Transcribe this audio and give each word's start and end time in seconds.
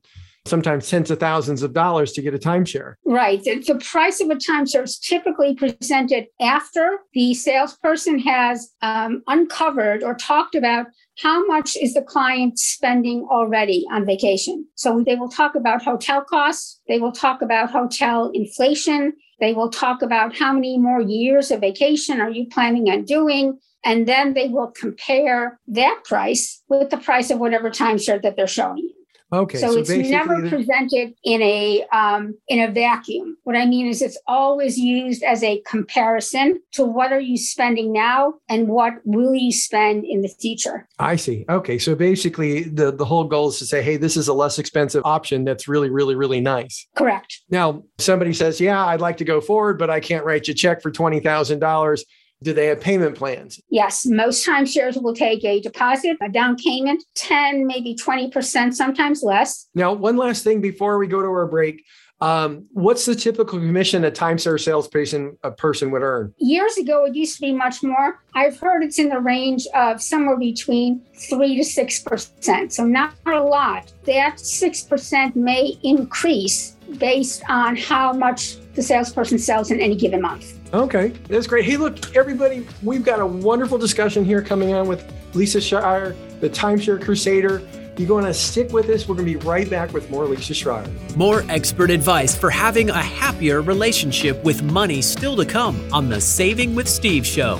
sometimes 0.47 0.89
tens 0.89 1.11
of 1.11 1.19
thousands 1.19 1.63
of 1.63 1.73
dollars 1.73 2.11
to 2.13 2.21
get 2.21 2.33
a 2.33 2.39
timeshare. 2.39 2.95
Right. 3.05 3.43
The 3.43 3.81
price 3.83 4.19
of 4.19 4.29
a 4.29 4.35
timeshare 4.35 4.83
is 4.83 4.97
typically 4.97 5.55
presented 5.55 6.27
after 6.41 6.99
the 7.13 7.33
salesperson 7.33 8.19
has 8.19 8.71
um, 8.81 9.23
uncovered 9.27 10.03
or 10.03 10.15
talked 10.15 10.55
about 10.55 10.87
how 11.19 11.45
much 11.47 11.75
is 11.75 11.93
the 11.93 12.01
client 12.01 12.59
spending 12.59 13.27
already 13.31 13.85
on 13.91 14.05
vacation? 14.05 14.67
So 14.75 15.03
they 15.03 15.15
will 15.15 15.29
talk 15.29 15.55
about 15.55 15.83
hotel 15.83 16.23
costs. 16.23 16.79
They 16.87 16.99
will 16.99 17.11
talk 17.11 17.41
about 17.41 17.71
hotel 17.71 18.29
inflation. 18.33 19.13
They 19.39 19.53
will 19.53 19.69
talk 19.69 20.01
about 20.01 20.35
how 20.35 20.53
many 20.53 20.77
more 20.77 21.01
years 21.01 21.49
of 21.51 21.61
vacation 21.61 22.21
are 22.21 22.29
you 22.29 22.47
planning 22.47 22.89
on 22.89 23.03
doing? 23.03 23.57
And 23.83 24.07
then 24.07 24.33
they 24.33 24.47
will 24.47 24.71
compare 24.71 25.59
that 25.67 26.01
price 26.03 26.61
with 26.67 26.89
the 26.89 26.97
price 26.97 27.29
of 27.29 27.39
whatever 27.39 27.69
timeshare 27.69 28.21
that 28.21 28.35
they're 28.35 28.47
showing 28.47 28.77
you. 28.77 28.93
Okay. 29.31 29.57
So, 29.57 29.71
so 29.71 29.79
it's 29.79 30.09
never 30.09 30.47
presented 30.49 31.13
in 31.23 31.41
a 31.41 31.85
um, 31.91 32.37
in 32.47 32.61
a 32.61 32.71
vacuum. 32.71 33.37
What 33.43 33.55
I 33.55 33.65
mean 33.65 33.87
is 33.87 34.01
it's 34.01 34.17
always 34.25 34.77
used 34.77 35.21
as 35.23 35.43
a 35.43 35.61
comparison 35.67 36.61
to 36.73 36.85
what 36.85 37.11
are 37.11 37.19
you 37.19 37.37
spending 37.37 37.91
now 37.91 38.35
and 38.47 38.67
what 38.67 38.93
will 39.03 39.35
you 39.35 39.51
spend 39.51 40.05
in 40.05 40.21
the 40.21 40.29
future. 40.29 40.87
I 40.99 41.17
see. 41.17 41.45
Okay. 41.49 41.77
So 41.77 41.93
basically 41.95 42.63
the, 42.63 42.91
the 42.91 43.05
whole 43.05 43.25
goal 43.25 43.49
is 43.49 43.59
to 43.59 43.65
say, 43.65 43.81
hey, 43.81 43.97
this 43.97 44.15
is 44.15 44.27
a 44.27 44.33
less 44.33 44.59
expensive 44.59 45.03
option 45.05 45.43
that's 45.43 45.67
really, 45.67 45.89
really, 45.89 46.15
really 46.15 46.39
nice. 46.39 46.87
Correct. 46.95 47.41
Now 47.49 47.83
somebody 47.97 48.33
says, 48.33 48.61
Yeah, 48.61 48.85
I'd 48.85 49.01
like 49.01 49.17
to 49.17 49.25
go 49.25 49.41
forward, 49.41 49.77
but 49.77 49.89
I 49.89 49.99
can't 49.99 50.23
write 50.25 50.47
you 50.47 50.53
a 50.53 50.55
check 50.55 50.81
for 50.81 50.91
twenty 50.91 51.19
thousand 51.19 51.59
dollars 51.59 52.05
do 52.43 52.53
they 52.53 52.67
have 52.67 52.79
payment 52.79 53.15
plans? 53.15 53.59
Yes, 53.69 54.05
most 54.05 54.45
timeshares 54.45 55.01
will 55.01 55.15
take 55.15 55.43
a 55.43 55.59
deposit, 55.59 56.17
a 56.21 56.29
down 56.29 56.55
payment, 56.55 57.03
10, 57.15 57.65
maybe 57.65 57.95
20%, 57.95 58.73
sometimes 58.73 59.23
less. 59.23 59.67
Now, 59.73 59.93
one 59.93 60.17
last 60.17 60.43
thing 60.43 60.61
before 60.61 60.97
we 60.97 61.07
go 61.07 61.21
to 61.21 61.27
our 61.27 61.47
break. 61.47 61.83
Um, 62.19 62.65
what's 62.71 63.05
the 63.05 63.13
typical 63.13 63.59
commission 63.59 64.03
a 64.03 64.09
timeshare 64.09 64.59
salesperson 64.59 65.37
a 65.43 65.51
person 65.51 65.91
would 65.91 66.01
earn? 66.01 66.33
Years 66.37 66.75
ago, 66.77 67.05
it 67.05 67.15
used 67.15 67.35
to 67.35 67.41
be 67.41 67.51
much 67.53 67.83
more. 67.83 68.23
I've 68.33 68.59
heard 68.59 68.83
it's 68.83 68.97
in 68.97 69.09
the 69.09 69.19
range 69.19 69.67
of 69.75 70.01
somewhere 70.01 70.37
between 70.37 71.01
three 71.15 71.57
to 71.57 71.63
six 71.63 71.99
percent, 71.99 72.73
so 72.73 72.85
not 72.85 73.13
a 73.27 73.39
lot. 73.39 73.91
That 74.05 74.39
six 74.39 74.81
percent 74.81 75.35
may 75.35 75.77
increase 75.83 76.76
based 76.97 77.43
on 77.49 77.75
how 77.75 78.13
much 78.13 78.57
the 78.73 78.81
salesperson 78.81 79.37
sells 79.37 79.71
in 79.71 79.79
any 79.79 79.95
given 79.95 80.21
month. 80.21 80.59
Okay, 80.73 81.09
that's 81.27 81.47
great. 81.47 81.65
Hey, 81.65 81.77
look, 81.77 82.15
everybody, 82.15 82.67
we've 82.83 83.03
got 83.03 83.19
a 83.19 83.25
wonderful 83.25 83.77
discussion 83.77 84.25
here 84.25 84.41
coming 84.41 84.73
on 84.73 84.87
with 84.87 85.11
Lisa 85.33 85.59
Schreier, 85.59 86.15
the 86.39 86.49
Timeshare 86.49 87.01
Crusader. 87.01 87.61
You're 87.97 88.07
going 88.07 88.25
to 88.25 88.33
stick 88.33 88.71
with 88.71 88.89
us. 88.89 89.07
We're 89.07 89.15
going 89.15 89.27
to 89.27 89.39
be 89.39 89.45
right 89.45 89.67
back 89.67 89.91
with 89.91 90.09
more 90.11 90.25
Lisa 90.25 90.53
Schreier. 90.53 91.15
More 91.15 91.43
expert 91.49 91.89
advice 91.89 92.35
for 92.35 92.49
having 92.49 92.89
a 92.89 93.01
happier 93.01 93.61
relationship 93.61 94.43
with 94.43 94.61
money 94.61 95.01
still 95.01 95.35
to 95.35 95.45
come 95.45 95.81
on 95.91 96.09
the 96.09 96.21
Saving 96.21 96.75
with 96.75 96.87
Steve 96.87 97.25
show. 97.25 97.59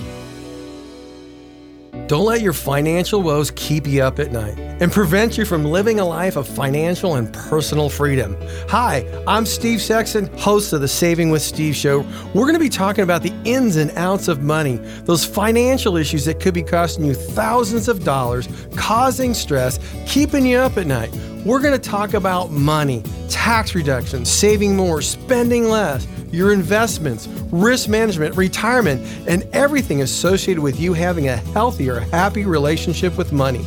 Don't 2.07 2.23
let 2.23 2.39
your 2.39 2.53
financial 2.53 3.21
woes 3.21 3.51
keep 3.51 3.85
you 3.85 4.01
up 4.01 4.17
at 4.17 4.31
night 4.31 4.57
and 4.57 4.89
prevent 4.89 5.37
you 5.37 5.43
from 5.43 5.65
living 5.65 5.99
a 5.99 6.05
life 6.05 6.37
of 6.37 6.47
financial 6.47 7.15
and 7.15 7.33
personal 7.33 7.89
freedom. 7.89 8.37
Hi, 8.69 9.05
I'm 9.27 9.45
Steve 9.45 9.81
Sexton, 9.81 10.27
host 10.37 10.71
of 10.71 10.79
the 10.79 10.87
Saving 10.87 11.31
with 11.31 11.41
Steve 11.41 11.75
show. 11.75 12.05
We're 12.33 12.43
going 12.43 12.53
to 12.53 12.59
be 12.59 12.69
talking 12.69 13.03
about 13.03 13.23
the 13.23 13.33
ins 13.43 13.75
and 13.75 13.91
outs 13.97 14.29
of 14.29 14.41
money, 14.41 14.77
those 15.03 15.25
financial 15.25 15.97
issues 15.97 16.23
that 16.23 16.39
could 16.39 16.53
be 16.53 16.63
costing 16.63 17.03
you 17.03 17.13
thousands 17.13 17.89
of 17.89 18.05
dollars, 18.05 18.47
causing 18.77 19.33
stress, 19.33 19.77
keeping 20.05 20.45
you 20.45 20.59
up 20.59 20.77
at 20.77 20.87
night. 20.87 21.13
We're 21.45 21.59
going 21.59 21.77
to 21.77 21.89
talk 21.89 22.13
about 22.13 22.51
money, 22.51 23.03
tax 23.27 23.75
reductions, 23.75 24.31
saving 24.31 24.77
more, 24.77 25.01
spending 25.01 25.65
less 25.65 26.07
your 26.31 26.51
investments, 26.53 27.27
risk 27.51 27.89
management, 27.89 28.35
retirement, 28.35 29.01
and 29.27 29.43
everything 29.53 30.01
associated 30.01 30.61
with 30.61 30.79
you 30.79 30.93
having 30.93 31.27
a 31.27 31.37
healthier, 31.37 31.99
happy 31.99 32.45
relationship 32.45 33.17
with 33.17 33.31
money. 33.31 33.63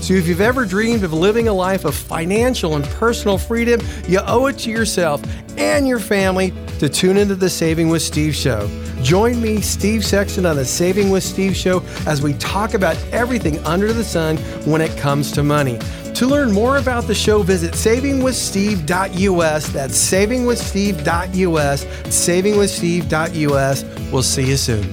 So, 0.00 0.14
if 0.14 0.26
you've 0.26 0.40
ever 0.40 0.64
dreamed 0.64 1.02
of 1.04 1.12
living 1.12 1.48
a 1.48 1.52
life 1.52 1.84
of 1.84 1.94
financial 1.94 2.76
and 2.76 2.84
personal 2.84 3.38
freedom, 3.38 3.80
you 4.06 4.20
owe 4.26 4.46
it 4.46 4.58
to 4.60 4.70
yourself 4.70 5.22
and 5.56 5.86
your 5.86 5.98
family 5.98 6.52
to 6.78 6.88
tune 6.88 7.16
into 7.16 7.34
the 7.34 7.48
Saving 7.48 7.88
with 7.88 8.02
Steve 8.02 8.34
show. 8.34 8.68
Join 9.02 9.40
me, 9.40 9.60
Steve 9.60 10.04
Sexton, 10.04 10.46
on 10.46 10.56
the 10.56 10.64
Saving 10.64 11.10
with 11.10 11.22
Steve 11.22 11.54
show 11.54 11.82
as 12.06 12.22
we 12.22 12.34
talk 12.34 12.74
about 12.74 12.96
everything 13.12 13.58
under 13.66 13.92
the 13.92 14.04
sun 14.04 14.36
when 14.64 14.80
it 14.80 14.96
comes 14.96 15.30
to 15.32 15.42
money. 15.42 15.78
To 16.14 16.26
learn 16.28 16.52
more 16.52 16.76
about 16.76 17.04
the 17.04 17.14
show, 17.14 17.42
visit 17.42 17.72
savingwithsteve.us. 17.72 19.68
That's 19.68 20.12
savingwithsteve.us. 20.12 21.84
Savingwithsteve.us. 21.84 24.12
We'll 24.12 24.22
see 24.22 24.46
you 24.46 24.56
soon. 24.56 24.92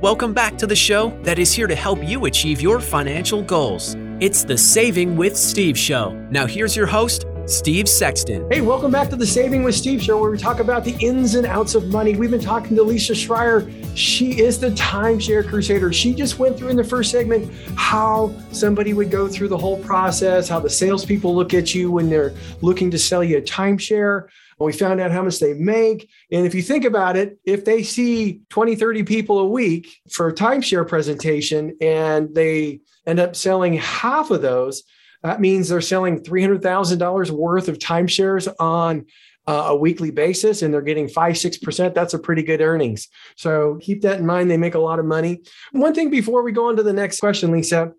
Welcome 0.00 0.32
back 0.32 0.56
to 0.58 0.66
the 0.66 0.76
show 0.76 1.10
that 1.22 1.40
is 1.40 1.52
here 1.52 1.66
to 1.66 1.74
help 1.74 2.04
you 2.04 2.26
achieve 2.26 2.60
your 2.60 2.80
financial 2.80 3.42
goals. 3.42 3.96
It's 4.20 4.44
the 4.44 4.56
Saving 4.56 5.16
with 5.16 5.36
Steve 5.36 5.78
show. 5.78 6.12
Now, 6.30 6.46
here's 6.46 6.76
your 6.76 6.86
host, 6.86 7.24
Steve 7.48 7.88
Sexton. 7.88 8.46
Hey, 8.50 8.60
welcome 8.60 8.90
back 8.90 9.08
to 9.08 9.16
the 9.16 9.26
Saving 9.26 9.62
with 9.62 9.74
Steve 9.74 10.02
show 10.02 10.20
where 10.20 10.30
we 10.30 10.36
talk 10.36 10.60
about 10.60 10.84
the 10.84 10.94
ins 11.00 11.34
and 11.34 11.46
outs 11.46 11.74
of 11.74 11.88
money. 11.88 12.14
We've 12.14 12.30
been 12.30 12.42
talking 12.42 12.76
to 12.76 12.82
Lisa 12.82 13.14
Schreier. 13.14 13.72
She 13.96 14.38
is 14.38 14.60
the 14.60 14.68
timeshare 14.72 15.48
crusader. 15.48 15.90
She 15.90 16.12
just 16.12 16.38
went 16.38 16.58
through 16.58 16.68
in 16.68 16.76
the 16.76 16.84
first 16.84 17.10
segment 17.10 17.50
how 17.74 18.34
somebody 18.52 18.92
would 18.92 19.10
go 19.10 19.28
through 19.28 19.48
the 19.48 19.56
whole 19.56 19.82
process, 19.82 20.46
how 20.46 20.60
the 20.60 20.68
salespeople 20.68 21.34
look 21.34 21.54
at 21.54 21.74
you 21.74 21.90
when 21.90 22.10
they're 22.10 22.34
looking 22.60 22.90
to 22.90 22.98
sell 22.98 23.24
you 23.24 23.38
a 23.38 23.42
timeshare. 23.42 24.24
And 24.60 24.66
we 24.66 24.74
found 24.74 25.00
out 25.00 25.10
how 25.10 25.22
much 25.22 25.38
they 25.38 25.54
make. 25.54 26.06
And 26.30 26.44
if 26.44 26.54
you 26.54 26.60
think 26.60 26.84
about 26.84 27.16
it, 27.16 27.38
if 27.46 27.64
they 27.64 27.82
see 27.82 28.42
20, 28.50 28.76
30 28.76 29.04
people 29.04 29.38
a 29.38 29.48
week 29.48 29.88
for 30.10 30.28
a 30.28 30.34
timeshare 30.34 30.86
presentation 30.86 31.78
and 31.80 32.34
they 32.34 32.80
end 33.06 33.20
up 33.20 33.36
selling 33.36 33.72
half 33.78 34.30
of 34.30 34.42
those, 34.42 34.82
that 35.22 35.40
means 35.40 35.68
they're 35.68 35.80
selling 35.80 36.22
$300,000 36.22 37.30
worth 37.30 37.68
of 37.68 37.78
timeshares 37.78 38.52
on 38.60 39.06
uh, 39.46 39.68
a 39.68 39.76
weekly 39.76 40.10
basis 40.10 40.62
and 40.62 40.72
they're 40.72 40.82
getting 40.82 41.08
five, 41.08 41.34
6%. 41.34 41.94
That's 41.94 42.14
a 42.14 42.18
pretty 42.18 42.42
good 42.42 42.60
earnings. 42.60 43.08
So 43.36 43.78
keep 43.80 44.02
that 44.02 44.18
in 44.18 44.26
mind. 44.26 44.50
They 44.50 44.58
make 44.58 44.74
a 44.74 44.80
lot 44.80 44.98
of 44.98 45.06
money. 45.06 45.40
One 45.72 45.94
thing 45.94 46.10
before 46.10 46.42
we 46.42 46.52
go 46.52 46.68
on 46.68 46.76
to 46.76 46.82
the 46.82 46.92
next 46.92 47.20
question, 47.20 47.50
Lisa, 47.50 47.92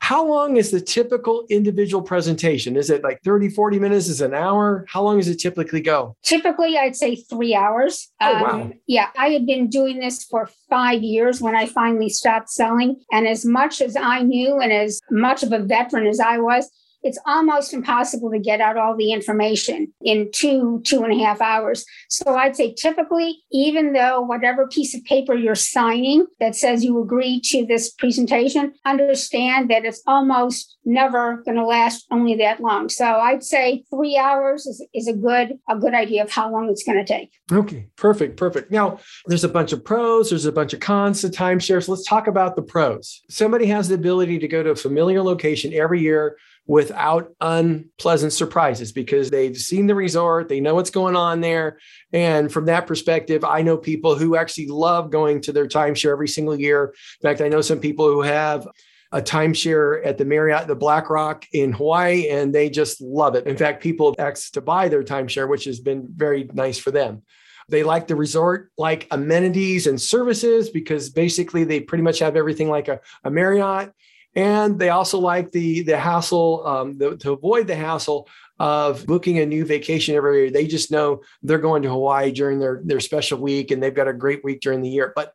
how 0.00 0.24
long 0.24 0.56
is 0.56 0.70
the 0.70 0.80
typical 0.80 1.44
individual 1.50 2.02
presentation? 2.02 2.76
Is 2.76 2.90
it 2.90 3.02
like 3.02 3.20
30, 3.24 3.48
40 3.48 3.78
minutes? 3.78 4.08
Is 4.08 4.20
it 4.20 4.26
an 4.26 4.34
hour? 4.34 4.86
How 4.88 5.02
long 5.02 5.16
does 5.18 5.28
it 5.28 5.40
typically 5.40 5.80
go? 5.80 6.16
Typically, 6.22 6.78
I'd 6.78 6.94
say 6.94 7.16
three 7.16 7.54
hours. 7.54 8.12
Oh, 8.20 8.36
um, 8.36 8.42
wow. 8.42 8.72
Yeah, 8.86 9.08
I 9.18 9.30
had 9.30 9.46
been 9.46 9.68
doing 9.68 9.98
this 9.98 10.22
for 10.22 10.48
five 10.70 11.02
years 11.02 11.40
when 11.40 11.56
I 11.56 11.66
finally 11.66 12.08
stopped 12.08 12.50
selling. 12.50 13.00
And 13.10 13.26
as 13.26 13.44
much 13.44 13.80
as 13.80 13.96
I 13.96 14.22
knew 14.22 14.60
and 14.60 14.72
as 14.72 15.00
much 15.10 15.42
of 15.42 15.52
a 15.52 15.58
veteran 15.58 16.06
as 16.06 16.20
I 16.20 16.38
was, 16.38 16.70
it's 17.06 17.18
almost 17.24 17.72
impossible 17.72 18.30
to 18.32 18.38
get 18.38 18.60
out 18.60 18.76
all 18.76 18.96
the 18.96 19.12
information 19.12 19.92
in 20.02 20.28
two, 20.32 20.82
two 20.84 21.04
and 21.04 21.12
a 21.12 21.24
half 21.24 21.40
hours. 21.40 21.84
So 22.08 22.34
I'd 22.34 22.56
say 22.56 22.74
typically, 22.74 23.38
even 23.52 23.92
though 23.92 24.20
whatever 24.20 24.66
piece 24.66 24.92
of 24.94 25.04
paper 25.04 25.34
you're 25.34 25.54
signing 25.54 26.26
that 26.40 26.56
says 26.56 26.84
you 26.84 27.00
agree 27.00 27.40
to 27.44 27.64
this 27.64 27.92
presentation, 27.92 28.74
understand 28.84 29.70
that 29.70 29.84
it's 29.84 30.02
almost 30.06 30.76
never 30.84 31.42
going 31.44 31.56
to 31.56 31.64
last 31.64 32.06
only 32.10 32.34
that 32.36 32.60
long. 32.60 32.88
So 32.88 33.04
I'd 33.04 33.44
say 33.44 33.84
three 33.88 34.18
hours 34.18 34.66
is, 34.66 34.84
is 34.92 35.06
a 35.06 35.12
good 35.12 35.58
a 35.68 35.76
good 35.76 35.94
idea 35.94 36.24
of 36.24 36.30
how 36.30 36.50
long 36.50 36.68
it's 36.68 36.82
going 36.82 36.98
to 36.98 37.04
take. 37.04 37.30
Okay, 37.52 37.86
perfect, 37.96 38.36
perfect. 38.36 38.72
Now 38.72 38.98
there's 39.26 39.44
a 39.44 39.48
bunch 39.48 39.72
of 39.72 39.84
pros, 39.84 40.30
there's 40.30 40.46
a 40.46 40.52
bunch 40.52 40.72
of 40.72 40.80
cons 40.80 41.20
to 41.20 41.28
timeshares. 41.28 41.88
Let's 41.88 42.04
talk 42.04 42.26
about 42.26 42.56
the 42.56 42.62
pros. 42.62 43.20
Somebody 43.30 43.66
has 43.66 43.88
the 43.88 43.94
ability 43.94 44.40
to 44.40 44.48
go 44.48 44.64
to 44.64 44.70
a 44.70 44.76
familiar 44.76 45.22
location 45.22 45.72
every 45.72 46.00
year 46.00 46.36
without 46.66 47.32
unpleasant 47.40 48.32
surprises 48.32 48.92
because 48.92 49.30
they've 49.30 49.56
seen 49.56 49.86
the 49.86 49.94
resort, 49.94 50.48
they 50.48 50.60
know 50.60 50.74
what's 50.74 50.90
going 50.90 51.14
on 51.14 51.40
there. 51.40 51.78
And 52.12 52.52
from 52.52 52.66
that 52.66 52.86
perspective, 52.86 53.44
I 53.44 53.62
know 53.62 53.76
people 53.76 54.16
who 54.16 54.36
actually 54.36 54.68
love 54.68 55.10
going 55.10 55.40
to 55.42 55.52
their 55.52 55.68
timeshare 55.68 56.10
every 56.10 56.28
single 56.28 56.58
year. 56.58 56.94
In 57.22 57.28
fact, 57.28 57.40
I 57.40 57.48
know 57.48 57.60
some 57.60 57.78
people 57.78 58.06
who 58.06 58.22
have 58.22 58.66
a 59.12 59.22
timeshare 59.22 60.04
at 60.04 60.18
the 60.18 60.24
Marriott, 60.24 60.66
the 60.66 60.74
Black 60.74 61.08
Rock 61.08 61.46
in 61.52 61.72
Hawaii, 61.72 62.28
and 62.28 62.52
they 62.52 62.68
just 62.68 63.00
love 63.00 63.36
it. 63.36 63.46
In 63.46 63.56
fact, 63.56 63.82
people 63.82 64.16
ask 64.18 64.52
to 64.52 64.60
buy 64.60 64.88
their 64.88 65.04
timeshare, 65.04 65.48
which 65.48 65.64
has 65.64 65.78
been 65.78 66.08
very 66.14 66.50
nice 66.52 66.78
for 66.78 66.90
them. 66.90 67.22
They 67.68 67.82
like 67.82 68.06
the 68.06 68.16
resort 68.16 68.70
like 68.76 69.06
amenities 69.10 69.86
and 69.86 70.00
services 70.00 70.70
because 70.70 71.10
basically 71.10 71.64
they 71.64 71.80
pretty 71.80 72.02
much 72.02 72.18
have 72.20 72.36
everything 72.36 72.68
like 72.68 72.88
a, 72.88 73.00
a 73.24 73.30
Marriott 73.30 73.92
and 74.36 74.78
they 74.78 74.90
also 74.90 75.18
like 75.18 75.50
the 75.50 75.82
the 75.82 75.98
hassle 75.98 76.64
um, 76.66 76.98
the, 76.98 77.16
to 77.16 77.32
avoid 77.32 77.66
the 77.66 77.74
hassle 77.74 78.28
of 78.58 79.04
booking 79.06 79.38
a 79.38 79.46
new 79.46 79.64
vacation 79.64 80.14
every 80.14 80.42
year. 80.42 80.50
They 80.50 80.66
just 80.66 80.90
know 80.90 81.22
they're 81.42 81.58
going 81.58 81.82
to 81.82 81.88
Hawaii 81.88 82.30
during 82.30 82.60
their 82.60 82.80
their 82.84 83.00
special 83.00 83.40
week, 83.40 83.70
and 83.70 83.82
they've 83.82 83.94
got 83.94 84.08
a 84.08 84.12
great 84.12 84.44
week 84.44 84.60
during 84.60 84.82
the 84.82 84.90
year. 84.90 85.12
But 85.16 85.32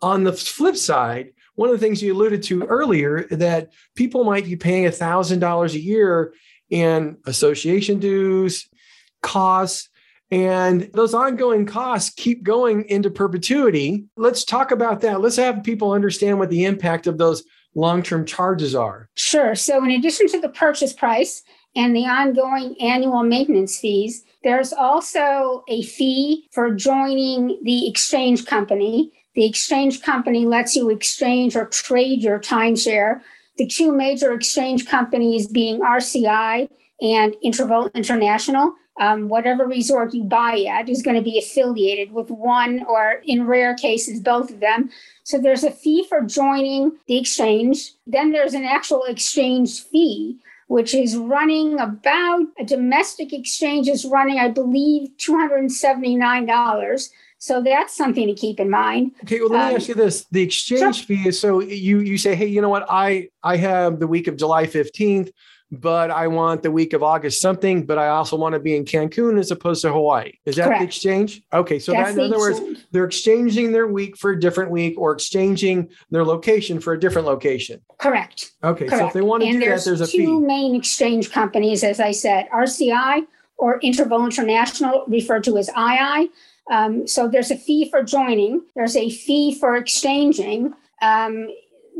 on 0.00 0.22
the 0.22 0.32
flip 0.32 0.76
side, 0.76 1.32
one 1.56 1.68
of 1.68 1.74
the 1.74 1.84
things 1.84 2.02
you 2.02 2.14
alluded 2.14 2.44
to 2.44 2.64
earlier 2.64 3.24
that 3.30 3.72
people 3.96 4.22
might 4.24 4.44
be 4.44 4.56
paying 4.56 4.90
thousand 4.90 5.40
dollars 5.40 5.74
a 5.74 5.80
year 5.80 6.32
in 6.70 7.18
association 7.26 7.98
dues, 7.98 8.68
costs, 9.20 9.88
and 10.30 10.90
those 10.94 11.12
ongoing 11.12 11.66
costs 11.66 12.14
keep 12.14 12.44
going 12.44 12.84
into 12.88 13.10
perpetuity. 13.10 14.04
Let's 14.16 14.44
talk 14.44 14.70
about 14.70 15.00
that. 15.00 15.20
Let's 15.20 15.36
have 15.36 15.64
people 15.64 15.92
understand 15.92 16.38
what 16.38 16.50
the 16.50 16.64
impact 16.64 17.08
of 17.08 17.18
those 17.18 17.42
long 17.74 18.02
term 18.02 18.24
charges 18.24 18.74
are? 18.74 19.08
Sure. 19.14 19.54
So, 19.54 19.82
in 19.84 19.90
addition 19.90 20.28
to 20.28 20.40
the 20.40 20.48
purchase 20.48 20.92
price 20.92 21.42
and 21.76 21.94
the 21.94 22.06
ongoing 22.06 22.76
annual 22.80 23.22
maintenance 23.22 23.78
fees, 23.78 24.24
there's 24.42 24.72
also 24.72 25.64
a 25.68 25.82
fee 25.82 26.48
for 26.52 26.70
joining 26.70 27.58
the 27.62 27.88
exchange 27.88 28.46
company. 28.46 29.12
The 29.34 29.46
exchange 29.46 30.02
company 30.02 30.46
lets 30.46 30.76
you 30.76 30.90
exchange 30.90 31.56
or 31.56 31.66
trade 31.66 32.22
your 32.22 32.38
timeshare. 32.38 33.20
The 33.56 33.66
two 33.66 33.92
major 33.92 34.32
exchange 34.32 34.86
companies 34.86 35.46
being 35.46 35.80
RCI 35.80 36.68
and 37.00 37.34
Interval 37.42 37.90
International. 37.94 38.74
Um, 39.00 39.28
whatever 39.28 39.66
resort 39.66 40.14
you 40.14 40.22
buy 40.22 40.64
at 40.70 40.88
is 40.88 41.02
going 41.02 41.16
to 41.16 41.22
be 41.22 41.38
affiliated 41.38 42.12
with 42.12 42.30
one 42.30 42.84
or, 42.88 43.22
in 43.24 43.46
rare 43.46 43.74
cases, 43.74 44.20
both 44.20 44.50
of 44.50 44.60
them. 44.60 44.90
So 45.24 45.38
there's 45.38 45.64
a 45.64 45.70
fee 45.70 46.06
for 46.08 46.20
joining 46.20 46.92
the 47.08 47.18
exchange. 47.18 47.92
Then 48.06 48.30
there's 48.30 48.54
an 48.54 48.64
actual 48.64 49.02
exchange 49.04 49.82
fee, 49.82 50.38
which 50.68 50.94
is 50.94 51.16
running 51.16 51.80
about 51.80 52.46
a 52.58 52.64
domestic 52.64 53.32
exchange 53.32 53.88
is 53.88 54.04
running, 54.04 54.38
I 54.38 54.48
believe, 54.48 55.10
$279. 55.18 57.10
So 57.44 57.60
that's 57.62 57.94
something 57.94 58.26
to 58.26 58.32
keep 58.32 58.58
in 58.58 58.70
mind. 58.70 59.12
Okay, 59.24 59.38
well, 59.38 59.50
let 59.50 59.66
me 59.66 59.74
um, 59.74 59.76
ask 59.76 59.88
you 59.88 59.94
this: 59.94 60.24
the 60.30 60.40
exchange 60.40 60.96
sure. 60.96 61.04
fee 61.04 61.28
is 61.28 61.38
so 61.38 61.60
you 61.60 61.98
you 61.98 62.16
say, 62.16 62.34
hey, 62.34 62.46
you 62.46 62.62
know 62.62 62.70
what? 62.70 62.86
I 62.88 63.28
I 63.42 63.58
have 63.58 64.00
the 64.00 64.06
week 64.06 64.28
of 64.28 64.38
July 64.38 64.64
fifteenth 64.64 65.30
but 65.80 66.10
I 66.10 66.26
want 66.26 66.62
the 66.62 66.70
week 66.70 66.92
of 66.92 67.02
August 67.02 67.40
something, 67.40 67.84
but 67.86 67.98
I 67.98 68.08
also 68.08 68.36
want 68.36 68.54
to 68.54 68.58
be 68.58 68.76
in 68.76 68.84
Cancun 68.84 69.38
as 69.38 69.50
opposed 69.50 69.82
to 69.82 69.92
Hawaii. 69.92 70.32
Is 70.44 70.56
that 70.56 70.66
Correct. 70.66 70.80
the 70.80 70.86
exchange? 70.86 71.42
Okay. 71.52 71.78
So 71.78 71.92
that, 71.92 72.12
in 72.12 72.20
other 72.20 72.38
words, 72.38 72.60
they're 72.90 73.04
exchanging 73.04 73.72
their 73.72 73.86
week 73.86 74.16
for 74.16 74.32
a 74.32 74.40
different 74.40 74.70
week 74.70 74.94
or 74.98 75.12
exchanging 75.12 75.90
their 76.10 76.24
location 76.24 76.80
for 76.80 76.92
a 76.92 77.00
different 77.00 77.26
location. 77.26 77.80
Correct. 77.98 78.52
Okay. 78.62 78.86
Correct. 78.86 79.00
So 79.00 79.06
if 79.08 79.12
they 79.12 79.22
want 79.22 79.42
to 79.42 79.48
and 79.48 79.60
do 79.60 79.68
that, 79.68 79.84
there's 79.84 80.00
a 80.00 80.06
two 80.06 80.18
fee. 80.18 80.24
Two 80.26 80.40
main 80.40 80.74
exchange 80.74 81.30
companies, 81.30 81.84
as 81.84 82.00
I 82.00 82.12
said, 82.12 82.48
RCI 82.50 83.26
or 83.56 83.78
Interval 83.82 84.24
International, 84.24 85.04
referred 85.08 85.44
to 85.44 85.56
as 85.58 85.70
II. 85.70 86.30
Um, 86.70 87.06
so 87.06 87.28
there's 87.28 87.50
a 87.50 87.56
fee 87.56 87.90
for 87.90 88.02
joining. 88.02 88.62
There's 88.74 88.96
a 88.96 89.10
fee 89.10 89.54
for 89.58 89.76
exchanging. 89.76 90.72
Um, 91.02 91.48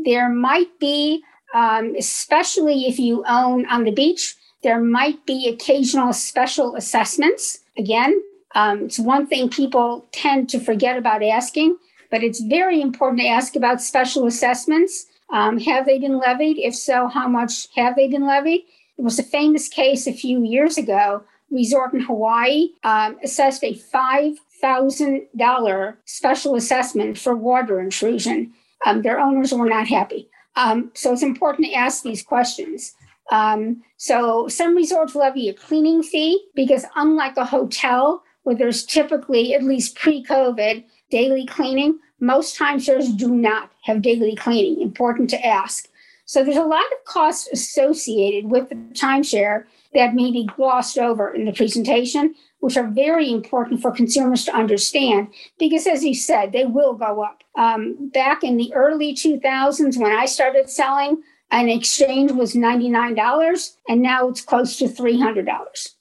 there 0.03 0.29
might 0.29 0.79
be 0.79 1.23
um, 1.55 1.95
especially 1.97 2.85
if 2.85 2.99
you 2.99 3.23
own 3.27 3.65
on 3.67 3.85
the 3.85 3.91
beach. 3.91 4.35
There 4.61 4.81
might 4.81 5.25
be 5.25 5.47
occasional 5.47 6.13
special 6.13 6.75
assessments. 6.75 7.61
Again, 7.77 8.21
um, 8.55 8.83
it's 8.83 8.99
one 8.99 9.25
thing 9.25 9.49
people 9.49 10.05
tend 10.11 10.49
to 10.49 10.59
forget 10.59 10.97
about 10.97 11.23
asking, 11.23 11.77
but 12.11 12.23
it's 12.23 12.41
very 12.41 12.81
important 12.81 13.21
to 13.21 13.27
ask 13.27 13.55
about 13.55 13.81
special 13.81 14.27
assessments. 14.27 15.05
Um, 15.29 15.57
have 15.59 15.85
they 15.85 15.97
been 15.97 16.19
levied? 16.19 16.57
If 16.57 16.75
so, 16.75 17.07
how 17.07 17.29
much 17.29 17.69
have 17.75 17.95
they 17.95 18.09
been 18.09 18.27
levied? 18.27 18.65
It 18.97 19.01
was 19.01 19.17
a 19.17 19.23
famous 19.23 19.69
case 19.69 20.07
a 20.07 20.13
few 20.13 20.43
years 20.43 20.77
ago. 20.77 21.23
Resort 21.51 21.93
in 21.93 22.01
Hawaii 22.01 22.71
um, 22.83 23.17
assessed 23.23 23.63
a 23.63 23.73
$5,000 23.73 25.95
special 26.05 26.55
assessment 26.55 27.17
for 27.17 27.33
water 27.35 27.79
intrusion. 27.79 28.53
Um, 28.85 29.03
their 29.03 29.19
owners 29.19 29.53
were 29.53 29.69
not 29.69 29.87
happy. 29.87 30.29
Um, 30.55 30.91
so 30.93 31.13
it's 31.13 31.23
important 31.23 31.67
to 31.67 31.73
ask 31.73 32.03
these 32.03 32.23
questions. 32.23 32.95
Um, 33.31 33.83
so 33.97 34.47
some 34.47 34.75
resorts 34.75 35.15
levy 35.15 35.49
a 35.49 35.53
cleaning 35.53 36.03
fee 36.03 36.45
because 36.55 36.85
unlike 36.95 37.37
a 37.37 37.45
hotel 37.45 38.23
where 38.43 38.55
there's 38.55 38.85
typically, 38.85 39.55
at 39.55 39.63
least 39.63 39.95
pre-COVID, 39.95 40.83
daily 41.09 41.45
cleaning, 41.45 41.99
most 42.19 42.57
timeshares 42.57 43.15
do 43.17 43.29
not 43.33 43.71
have 43.83 44.01
daily 44.01 44.35
cleaning. 44.35 44.81
Important 44.81 45.29
to 45.31 45.45
ask. 45.45 45.89
So 46.25 46.43
there's 46.43 46.57
a 46.57 46.63
lot 46.63 46.85
of 46.91 47.05
costs 47.05 47.47
associated 47.51 48.49
with 48.49 48.69
the 48.69 48.75
timeshare 48.93 49.65
that 49.93 50.15
may 50.15 50.31
be 50.31 50.45
glossed 50.45 50.97
over 50.97 51.33
in 51.33 51.45
the 51.45 51.53
presentation, 51.53 52.35
which 52.65 52.77
are 52.77 52.87
very 52.87 53.31
important 53.31 53.79
for 53.79 53.91
consumers 53.91 54.43
to 54.43 54.51
understand 54.51 55.27
because, 55.59 55.85
as 55.85 56.03
you 56.03 56.15
said, 56.15 56.51
they 56.51 56.65
will 56.65 56.95
go 56.95 57.23
up. 57.23 57.43
Um, 57.55 58.09
back 58.11 58.43
in 58.43 58.57
the 58.57 58.73
early 58.73 59.13
2000s, 59.13 60.01
when 60.01 60.11
I 60.11 60.25
started 60.25 60.67
selling, 60.67 61.21
an 61.51 61.69
exchange 61.69 62.31
was 62.31 62.55
$99 62.55 63.75
and 63.87 64.01
now 64.01 64.27
it's 64.27 64.41
close 64.41 64.77
to 64.77 64.85
$300. 64.85 65.45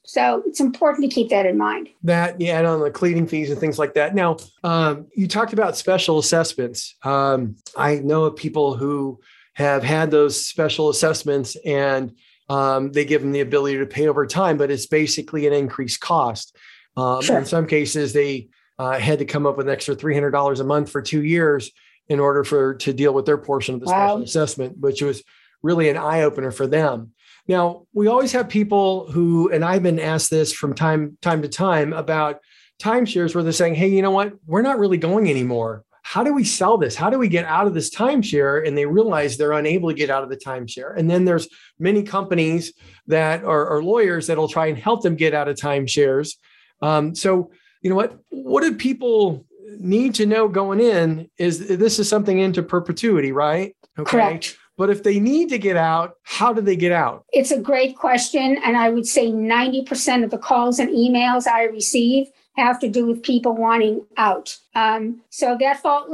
So 0.05 0.43
it's 0.47 0.59
important 0.59 1.11
to 1.11 1.15
keep 1.15 1.29
that 1.29 1.45
in 1.45 1.59
mind. 1.59 1.91
That, 2.03 2.41
yeah, 2.41 2.57
and 2.57 2.67
on 2.67 2.81
the 2.81 2.91
cleaning 2.91 3.27
fees 3.27 3.51
and 3.51 3.61
things 3.61 3.79
like 3.79 3.93
that. 3.93 4.15
Now, 4.15 4.39
um, 4.63 5.07
you 5.15 5.29
talked 5.29 5.53
about 5.53 5.77
special 5.77 6.19
assessments. 6.19 6.95
Um, 7.03 7.57
I 7.77 7.97
know 7.97 8.25
of 8.25 8.37
people 8.37 8.75
who 8.75 9.21
have 9.53 9.83
had 9.83 10.11
those 10.11 10.47
special 10.47 10.89
assessments 10.89 11.57
and 11.67 12.15
um, 12.49 12.93
they 12.93 13.05
give 13.05 13.23
them 13.23 13.33
the 13.33 13.41
ability 13.41 13.79
to 13.79 13.87
pay 13.87 14.09
over 14.09 14.27
time, 14.27 14.57
but 14.57 14.71
it's 14.71 14.87
basically 14.87 15.47
an 15.47 15.53
increased 15.53 16.01
cost. 16.01 16.57
Um, 16.97 17.23
sure. 17.23 17.39
In 17.39 17.45
some 17.45 17.67
cases, 17.67 18.13
they 18.13 18.49
uh, 18.79 18.99
had 18.99 19.21
to 19.21 19.25
come 19.25 19.47
up 19.47 19.57
with 19.57 19.67
an 19.67 19.73
extra 19.73 19.95
three 19.95 20.15
hundred 20.15 20.33
dollars 20.33 20.61
a 20.61 20.65
month 20.65 20.91
for 20.91 21.03
two 21.03 21.23
years 21.23 21.71
in 22.09 22.21
order 22.21 22.45
for 22.45 22.75
to 22.75 22.93
deal 22.93 23.15
with 23.15 23.27
their 23.27 23.39
portion 23.39 23.75
of 23.75 23.81
the 23.81 23.87
wow. 23.87 24.09
special 24.09 24.23
assessment, 24.23 24.79
which 24.79 25.03
was 25.03 25.23
really 25.63 25.89
an 25.89 25.97
eye 25.97 26.23
opener 26.23 26.51
for 26.51 26.67
them. 26.67 27.13
Now, 27.47 27.87
we 27.93 28.09
always 28.09 28.33
have 28.33 28.49
people 28.49 29.11
who, 29.11 29.51
and 29.51 29.65
I've 29.65 29.83
been 29.83 29.99
asked 29.99 30.31
this 30.31 30.53
from 30.53 30.75
time 30.75 31.19
time 31.23 31.43
to 31.43 31.49
time 31.49 31.93
about 31.93 32.41
timeshares, 32.81 33.35
where 33.35 33.45
they're 33.45 33.53
saying, 33.53 33.75
"Hey, 33.75 33.89
you 33.89 34.03
know 34.03 34.11
what? 34.11 34.33
We're 34.47 34.63
not 34.63 34.79
really 34.79 34.99
going 34.99 35.31
anymore. 35.31 35.84
How 36.07 36.23
do 36.23 36.33
we 36.33 36.45
sell 36.45 36.79
this? 36.79 36.95
How 36.95 37.11
do 37.11 37.19
we 37.19 37.29
get 37.29 37.45
out 37.47 37.67
of 37.67 37.75
this 37.75 37.91
timeshare?" 37.91 38.67
And 38.67 38.79
they 38.79 38.87
realize 38.87 39.37
they're 39.37 39.53
unable 39.53 39.89
to 39.89 39.95
get 39.95 40.11
out 40.11 40.23
of 40.23 40.29
the 40.29 40.37
timeshare. 40.37 40.97
And 40.97 41.11
then 41.11 41.25
there's 41.25 41.49
many 41.79 42.03
companies 42.03 42.73
that 43.07 43.43
are, 43.43 43.67
are 43.69 43.83
lawyers 43.83 44.27
that'll 44.27 44.49
try 44.49 44.67
and 44.67 44.79
help 44.79 45.03
them 45.03 45.17
get 45.17 45.35
out 45.35 45.49
of 45.49 45.57
timeshares. 45.57 46.37
Um, 46.81 47.15
so, 47.15 47.51
you 47.83 47.91
know 47.91 47.97
what? 47.97 48.19
What 48.29 48.63
do 48.63 48.77
people 48.77 49.47
need 49.79 50.15
to 50.17 50.27
know 50.27 50.47
going 50.49 50.81
in? 50.81 51.31
Is 51.39 51.67
this 51.67 51.99
is 51.99 52.09
something 52.09 52.39
into 52.39 52.63
perpetuity, 52.63 53.33
right? 53.33 53.75
Okay. 53.99 54.11
Correct. 54.11 54.59
But 54.77 54.91
if 54.91 55.03
they 55.05 55.21
need 55.21 55.51
to 55.51 55.59
get 55.59 55.77
out, 55.77 56.15
how 56.23 56.53
do 56.53 56.61
they 56.61 56.77
get 56.77 56.91
out? 56.91 57.25
It's 57.33 57.53
a 57.53 57.61
great 57.61 57.97
question. 57.97 58.59
And 58.65 58.77
I 58.77 58.91
would 58.91 59.07
say 59.07 59.31
90% 59.31 60.25
of 60.25 60.31
the 60.31 60.39
calls 60.39 60.81
and 60.81 60.91
emails 60.91 61.47
I 61.47 61.65
receive 61.65 62.27
have 62.57 62.79
to 62.81 62.89
do 62.89 63.07
with 63.07 63.23
people 63.23 63.55
wanting 63.55 64.05
out. 64.17 64.57
Um, 64.75 65.23
so 65.31 65.57
that 65.61 65.81
fall, 65.81 66.09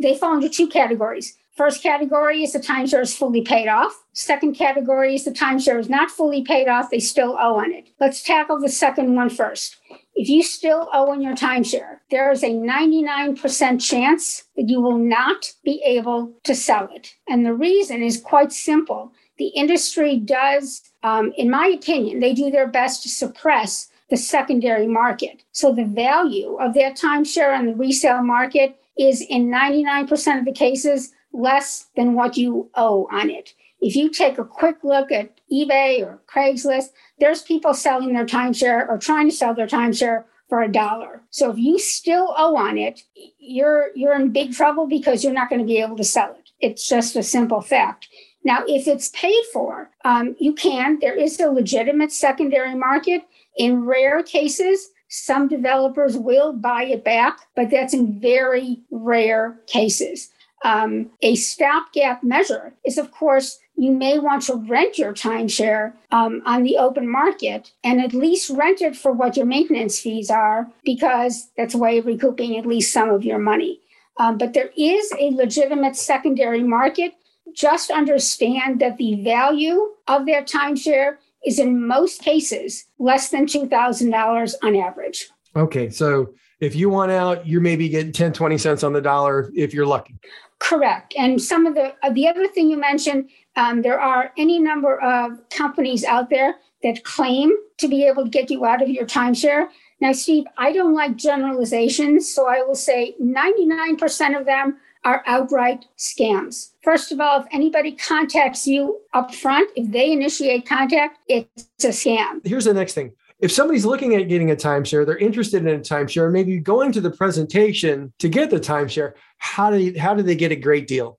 they 0.00 0.14
fall 0.14 0.34
into 0.34 0.48
two 0.48 0.68
categories. 0.68 1.36
First 1.56 1.82
category 1.82 2.42
is 2.42 2.54
the 2.54 2.58
timeshare 2.58 3.02
is 3.02 3.14
fully 3.14 3.42
paid 3.42 3.68
off. 3.68 4.04
Second 4.14 4.54
category 4.54 5.14
is 5.14 5.24
the 5.24 5.30
timeshare 5.30 5.78
is 5.78 5.90
not 5.90 6.10
fully 6.10 6.42
paid 6.42 6.68
off, 6.68 6.90
they 6.90 7.00
still 7.00 7.36
owe 7.38 7.58
on 7.58 7.72
it. 7.72 7.88
Let's 8.00 8.22
tackle 8.22 8.58
the 8.58 8.70
second 8.70 9.14
one 9.14 9.28
first. 9.28 9.76
If 10.14 10.28
you 10.28 10.42
still 10.42 10.88
owe 10.92 11.10
on 11.10 11.20
your 11.20 11.34
timeshare, 11.34 11.98
there 12.10 12.30
is 12.30 12.42
a 12.42 12.50
99% 12.50 13.80
chance 13.86 14.44
that 14.56 14.68
you 14.68 14.80
will 14.80 14.98
not 14.98 15.52
be 15.62 15.82
able 15.84 16.32
to 16.44 16.54
sell 16.54 16.88
it. 16.94 17.14
And 17.28 17.44
the 17.44 17.54
reason 17.54 18.02
is 18.02 18.20
quite 18.20 18.52
simple. 18.52 19.12
The 19.36 19.48
industry 19.48 20.16
does, 20.16 20.82
um, 21.02 21.32
in 21.36 21.50
my 21.50 21.66
opinion, 21.66 22.20
they 22.20 22.32
do 22.32 22.50
their 22.50 22.68
best 22.68 23.02
to 23.02 23.08
suppress 23.08 23.89
the 24.10 24.16
secondary 24.16 24.86
market. 24.86 25.42
So 25.52 25.72
the 25.72 25.84
value 25.84 26.56
of 26.56 26.74
their 26.74 26.92
timeshare 26.92 27.56
on 27.56 27.66
the 27.66 27.74
resale 27.74 28.22
market 28.22 28.76
is 28.98 29.22
in 29.22 29.50
99% 29.50 30.38
of 30.38 30.44
the 30.44 30.52
cases 30.52 31.12
less 31.32 31.86
than 31.96 32.14
what 32.14 32.36
you 32.36 32.70
owe 32.74 33.08
on 33.10 33.30
it. 33.30 33.54
If 33.80 33.96
you 33.96 34.10
take 34.10 34.38
a 34.38 34.44
quick 34.44 34.78
look 34.82 35.10
at 35.10 35.40
eBay 35.50 36.04
or 36.04 36.20
Craigslist, 36.26 36.90
there's 37.18 37.42
people 37.42 37.72
selling 37.72 38.12
their 38.12 38.26
timeshare 38.26 38.86
or 38.88 38.98
trying 38.98 39.30
to 39.30 39.34
sell 39.34 39.54
their 39.54 39.66
timeshare 39.66 40.24
for 40.48 40.60
a 40.60 40.70
dollar. 40.70 41.22
So 41.30 41.50
if 41.50 41.58
you 41.58 41.78
still 41.78 42.34
owe 42.36 42.56
on 42.56 42.76
it, 42.76 43.02
you're 43.38 43.90
you're 43.94 44.14
in 44.14 44.32
big 44.32 44.52
trouble 44.52 44.86
because 44.86 45.22
you're 45.24 45.32
not 45.32 45.48
going 45.48 45.60
to 45.60 45.66
be 45.66 45.78
able 45.78 45.96
to 45.96 46.04
sell 46.04 46.34
it. 46.34 46.50
It's 46.60 46.86
just 46.86 47.16
a 47.16 47.22
simple 47.22 47.62
fact. 47.62 48.08
Now, 48.42 48.64
if 48.66 48.88
it's 48.88 49.10
paid 49.10 49.42
for, 49.52 49.90
um, 50.04 50.34
you 50.38 50.54
can. 50.54 50.98
There 51.00 51.14
is 51.14 51.38
a 51.40 51.50
legitimate 51.50 52.10
secondary 52.10 52.74
market. 52.74 53.22
In 53.56 53.84
rare 53.84 54.22
cases, 54.22 54.90
some 55.08 55.48
developers 55.48 56.16
will 56.16 56.52
buy 56.52 56.84
it 56.84 57.04
back, 57.04 57.40
but 57.56 57.70
that's 57.70 57.94
in 57.94 58.20
very 58.20 58.80
rare 58.90 59.58
cases. 59.66 60.30
Um, 60.62 61.10
a 61.22 61.34
stopgap 61.36 62.22
measure 62.22 62.74
is, 62.84 62.98
of 62.98 63.10
course, 63.10 63.58
you 63.76 63.92
may 63.92 64.18
want 64.18 64.42
to 64.42 64.56
rent 64.56 64.98
your 64.98 65.14
timeshare 65.14 65.94
um, 66.10 66.42
on 66.44 66.64
the 66.64 66.76
open 66.76 67.08
market 67.08 67.72
and 67.82 68.00
at 68.00 68.12
least 68.12 68.50
rent 68.50 68.82
it 68.82 68.94
for 68.94 69.10
what 69.10 69.36
your 69.38 69.46
maintenance 69.46 69.98
fees 69.98 70.30
are, 70.30 70.70
because 70.84 71.48
that's 71.56 71.74
a 71.74 71.78
way 71.78 71.98
of 71.98 72.06
recouping 72.06 72.58
at 72.58 72.66
least 72.66 72.92
some 72.92 73.08
of 73.08 73.24
your 73.24 73.38
money. 73.38 73.80
Um, 74.18 74.36
but 74.36 74.52
there 74.52 74.70
is 74.76 75.10
a 75.18 75.30
legitimate 75.30 75.96
secondary 75.96 76.62
market. 76.62 77.14
Just 77.54 77.90
understand 77.90 78.80
that 78.80 78.98
the 78.98 79.22
value 79.24 79.88
of 80.06 80.26
that 80.26 80.46
timeshare 80.46 81.16
is 81.44 81.58
in 81.58 81.86
most 81.86 82.22
cases 82.22 82.84
less 82.98 83.30
than 83.30 83.46
$2,000 83.46 84.54
on 84.62 84.76
average. 84.76 85.28
Okay. 85.56 85.90
So 85.90 86.34
if 86.60 86.74
you 86.74 86.90
want 86.90 87.10
out, 87.10 87.46
you're 87.46 87.60
maybe 87.60 87.88
getting 87.88 88.12
10, 88.12 88.32
20 88.32 88.58
cents 88.58 88.82
on 88.84 88.92
the 88.92 89.00
dollar 89.00 89.50
if 89.54 89.72
you're 89.74 89.86
lucky. 89.86 90.18
Correct. 90.58 91.14
And 91.16 91.40
some 91.40 91.64
of 91.64 91.74
the 91.74 91.94
uh, 92.02 92.10
the 92.10 92.28
other 92.28 92.46
thing 92.46 92.70
you 92.70 92.78
mentioned, 92.78 93.30
um, 93.56 93.80
there 93.80 93.98
are 93.98 94.30
any 94.36 94.58
number 94.58 95.00
of 95.00 95.48
companies 95.48 96.04
out 96.04 96.28
there 96.28 96.56
that 96.82 97.02
claim 97.02 97.50
to 97.78 97.88
be 97.88 98.04
able 98.04 98.24
to 98.24 98.30
get 98.30 98.50
you 98.50 98.66
out 98.66 98.82
of 98.82 98.90
your 98.90 99.06
timeshare. 99.06 99.68
Now, 100.00 100.12
Steve, 100.12 100.44
I 100.58 100.72
don't 100.72 100.94
like 100.94 101.16
generalizations, 101.16 102.32
so 102.32 102.46
I 102.46 102.62
will 102.62 102.74
say 102.74 103.16
99% 103.20 104.38
of 104.38 104.46
them 104.46 104.76
are 105.04 105.22
outright 105.26 105.86
scams. 105.98 106.70
First 106.82 107.12
of 107.12 107.20
all, 107.20 107.40
if 107.40 107.46
anybody 107.52 107.92
contacts 107.92 108.66
you 108.66 109.00
up 109.14 109.34
front, 109.34 109.70
if 109.76 109.90
they 109.90 110.12
initiate 110.12 110.66
contact, 110.66 111.18
it's 111.28 111.84
a 111.84 111.88
scam. 111.88 112.46
Here's 112.46 112.64
the 112.64 112.74
next 112.74 112.94
thing 112.94 113.12
if 113.40 113.50
somebody's 113.50 113.86
looking 113.86 114.14
at 114.14 114.28
getting 114.28 114.50
a 114.50 114.56
timeshare, 114.56 115.06
they're 115.06 115.16
interested 115.16 115.66
in 115.66 115.74
a 115.74 115.78
timeshare, 115.78 116.30
maybe 116.30 116.58
going 116.58 116.92
to 116.92 117.00
the 117.00 117.10
presentation 117.10 118.12
to 118.18 118.28
get 118.28 118.50
the 118.50 118.60
timeshare, 118.60 119.14
how 119.38 119.70
do 119.70 119.78
you, 119.78 119.98
how 119.98 120.14
do 120.14 120.22
they 120.22 120.34
get 120.34 120.52
a 120.52 120.56
great 120.56 120.86
deal? 120.86 121.18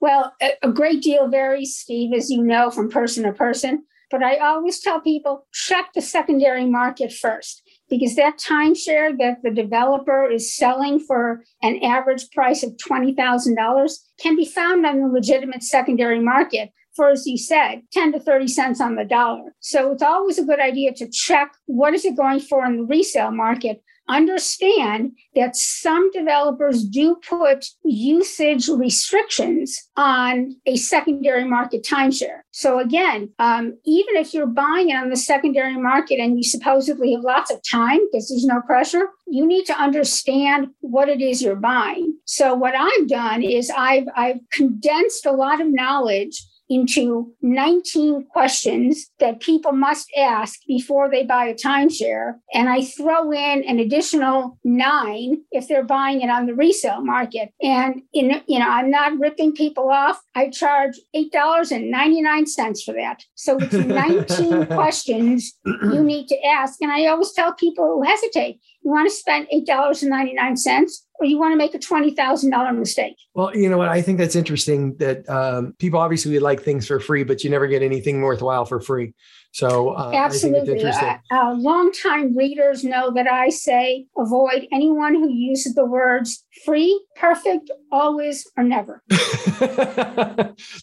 Well, 0.00 0.34
a 0.62 0.70
great 0.70 1.02
deal 1.02 1.28
varies, 1.28 1.76
Steve, 1.76 2.12
as 2.14 2.30
you 2.30 2.42
know, 2.42 2.70
from 2.70 2.90
person 2.90 3.24
to 3.24 3.32
person. 3.32 3.84
But 4.10 4.22
I 4.22 4.38
always 4.38 4.80
tell 4.80 5.00
people 5.00 5.46
check 5.52 5.92
the 5.94 6.02
secondary 6.02 6.66
market 6.66 7.12
first 7.12 7.62
because 7.90 8.14
that 8.14 8.38
timeshare 8.38 9.18
that 9.18 9.42
the 9.42 9.50
developer 9.50 10.30
is 10.30 10.56
selling 10.56 11.00
for 11.00 11.42
an 11.62 11.82
average 11.82 12.30
price 12.30 12.62
of 12.62 12.76
$20,000 12.76 13.92
can 14.22 14.36
be 14.36 14.46
found 14.46 14.86
on 14.86 15.00
the 15.00 15.08
legitimate 15.08 15.62
secondary 15.62 16.20
market 16.20 16.70
for, 16.94 17.10
as 17.10 17.26
you 17.26 17.36
said, 17.36 17.82
10 17.92 18.12
to 18.12 18.20
30 18.20 18.48
cents 18.48 18.80
on 18.80 18.94
the 18.94 19.04
dollar. 19.04 19.54
So 19.60 19.92
it's 19.92 20.02
always 20.02 20.38
a 20.38 20.44
good 20.44 20.60
idea 20.60 20.92
to 20.94 21.08
check 21.10 21.52
what 21.66 21.94
is 21.94 22.04
it 22.04 22.16
going 22.16 22.40
for 22.40 22.64
in 22.64 22.76
the 22.76 22.84
resale 22.84 23.32
market 23.32 23.82
understand 24.10 25.12
that 25.34 25.56
some 25.56 26.10
developers 26.10 26.84
do 26.84 27.16
put 27.26 27.66
usage 27.84 28.68
restrictions 28.68 29.88
on 29.96 30.56
a 30.66 30.76
secondary 30.76 31.44
market 31.44 31.84
timeshare. 31.84 32.40
So 32.50 32.78
again, 32.78 33.30
um, 33.38 33.78
even 33.84 34.16
if 34.16 34.34
you're 34.34 34.46
buying 34.46 34.90
it 34.90 34.96
on 34.96 35.10
the 35.10 35.16
secondary 35.16 35.76
market 35.76 36.18
and 36.18 36.36
you 36.36 36.42
supposedly 36.42 37.12
have 37.12 37.22
lots 37.22 37.50
of 37.50 37.60
time 37.70 38.00
because 38.10 38.28
there's 38.28 38.44
no 38.44 38.60
pressure, 38.62 39.08
you 39.26 39.46
need 39.46 39.64
to 39.66 39.78
understand 39.78 40.68
what 40.80 41.08
it 41.08 41.20
is 41.20 41.40
you're 41.40 41.56
buying. 41.56 42.16
So 42.24 42.54
what 42.54 42.74
I've 42.76 43.08
done 43.08 43.42
is 43.42 43.70
I've 43.70 44.06
I've 44.16 44.40
condensed 44.52 45.26
a 45.26 45.32
lot 45.32 45.60
of 45.60 45.68
knowledge 45.68 46.44
into 46.70 47.32
19 47.42 48.26
questions 48.30 49.10
that 49.18 49.40
people 49.40 49.72
must 49.72 50.08
ask 50.16 50.60
before 50.68 51.10
they 51.10 51.24
buy 51.24 51.46
a 51.46 51.54
timeshare. 51.54 52.34
And 52.54 52.68
I 52.68 52.84
throw 52.84 53.32
in 53.32 53.64
an 53.64 53.80
additional 53.80 54.56
nine 54.62 55.42
if 55.50 55.66
they're 55.66 55.84
buying 55.84 56.22
it 56.22 56.30
on 56.30 56.46
the 56.46 56.54
resale 56.54 57.02
market. 57.02 57.52
And 57.60 58.02
in, 58.14 58.40
you 58.46 58.60
know, 58.60 58.68
I'm 58.68 58.88
not 58.88 59.18
ripping 59.18 59.52
people 59.52 59.90
off. 59.90 60.20
I 60.36 60.48
charge 60.48 60.94
$8.99 61.14 62.84
for 62.84 62.94
that. 62.94 63.24
So 63.34 63.58
it's 63.60 63.74
19 64.30 64.66
questions 64.66 65.58
you 65.64 66.04
need 66.04 66.28
to 66.28 66.40
ask. 66.46 66.80
And 66.80 66.92
I 66.92 67.06
always 67.06 67.32
tell 67.32 67.52
people 67.52 67.84
who 67.84 68.02
hesitate, 68.02 68.60
you 68.82 68.92
want 68.92 69.08
to 69.08 69.14
spend 69.14 69.48
$8.99 69.52 70.88
or 71.20 71.26
you 71.26 71.38
want 71.38 71.52
to 71.52 71.56
make 71.56 71.74
a 71.74 71.78
$20,000 71.78 72.78
mistake. 72.78 73.16
Well, 73.34 73.54
you 73.54 73.68
know 73.68 73.76
what? 73.78 73.88
I 73.88 74.00
think 74.00 74.18
that's 74.18 74.34
interesting 74.34 74.96
that 74.96 75.28
um, 75.28 75.74
people 75.78 76.00
obviously 76.00 76.38
like 76.38 76.62
things 76.62 76.86
for 76.86 76.98
free, 76.98 77.24
but 77.24 77.44
you 77.44 77.50
never 77.50 77.66
get 77.66 77.82
anything 77.82 78.22
worthwhile 78.22 78.64
for 78.64 78.80
free. 78.80 79.12
So 79.52 79.90
uh, 79.90 80.12
absolutely, 80.14 80.84
uh, 80.84 81.16
uh, 81.32 81.54
longtime 81.56 82.36
readers 82.36 82.84
know 82.84 83.12
that 83.14 83.26
I 83.26 83.48
say 83.48 84.06
avoid 84.16 84.68
anyone 84.72 85.14
who 85.14 85.28
uses 85.28 85.74
the 85.74 85.84
words 85.84 86.44
free, 86.64 87.04
perfect, 87.16 87.70
always, 87.90 88.46
or 88.56 88.62
never. 88.62 89.02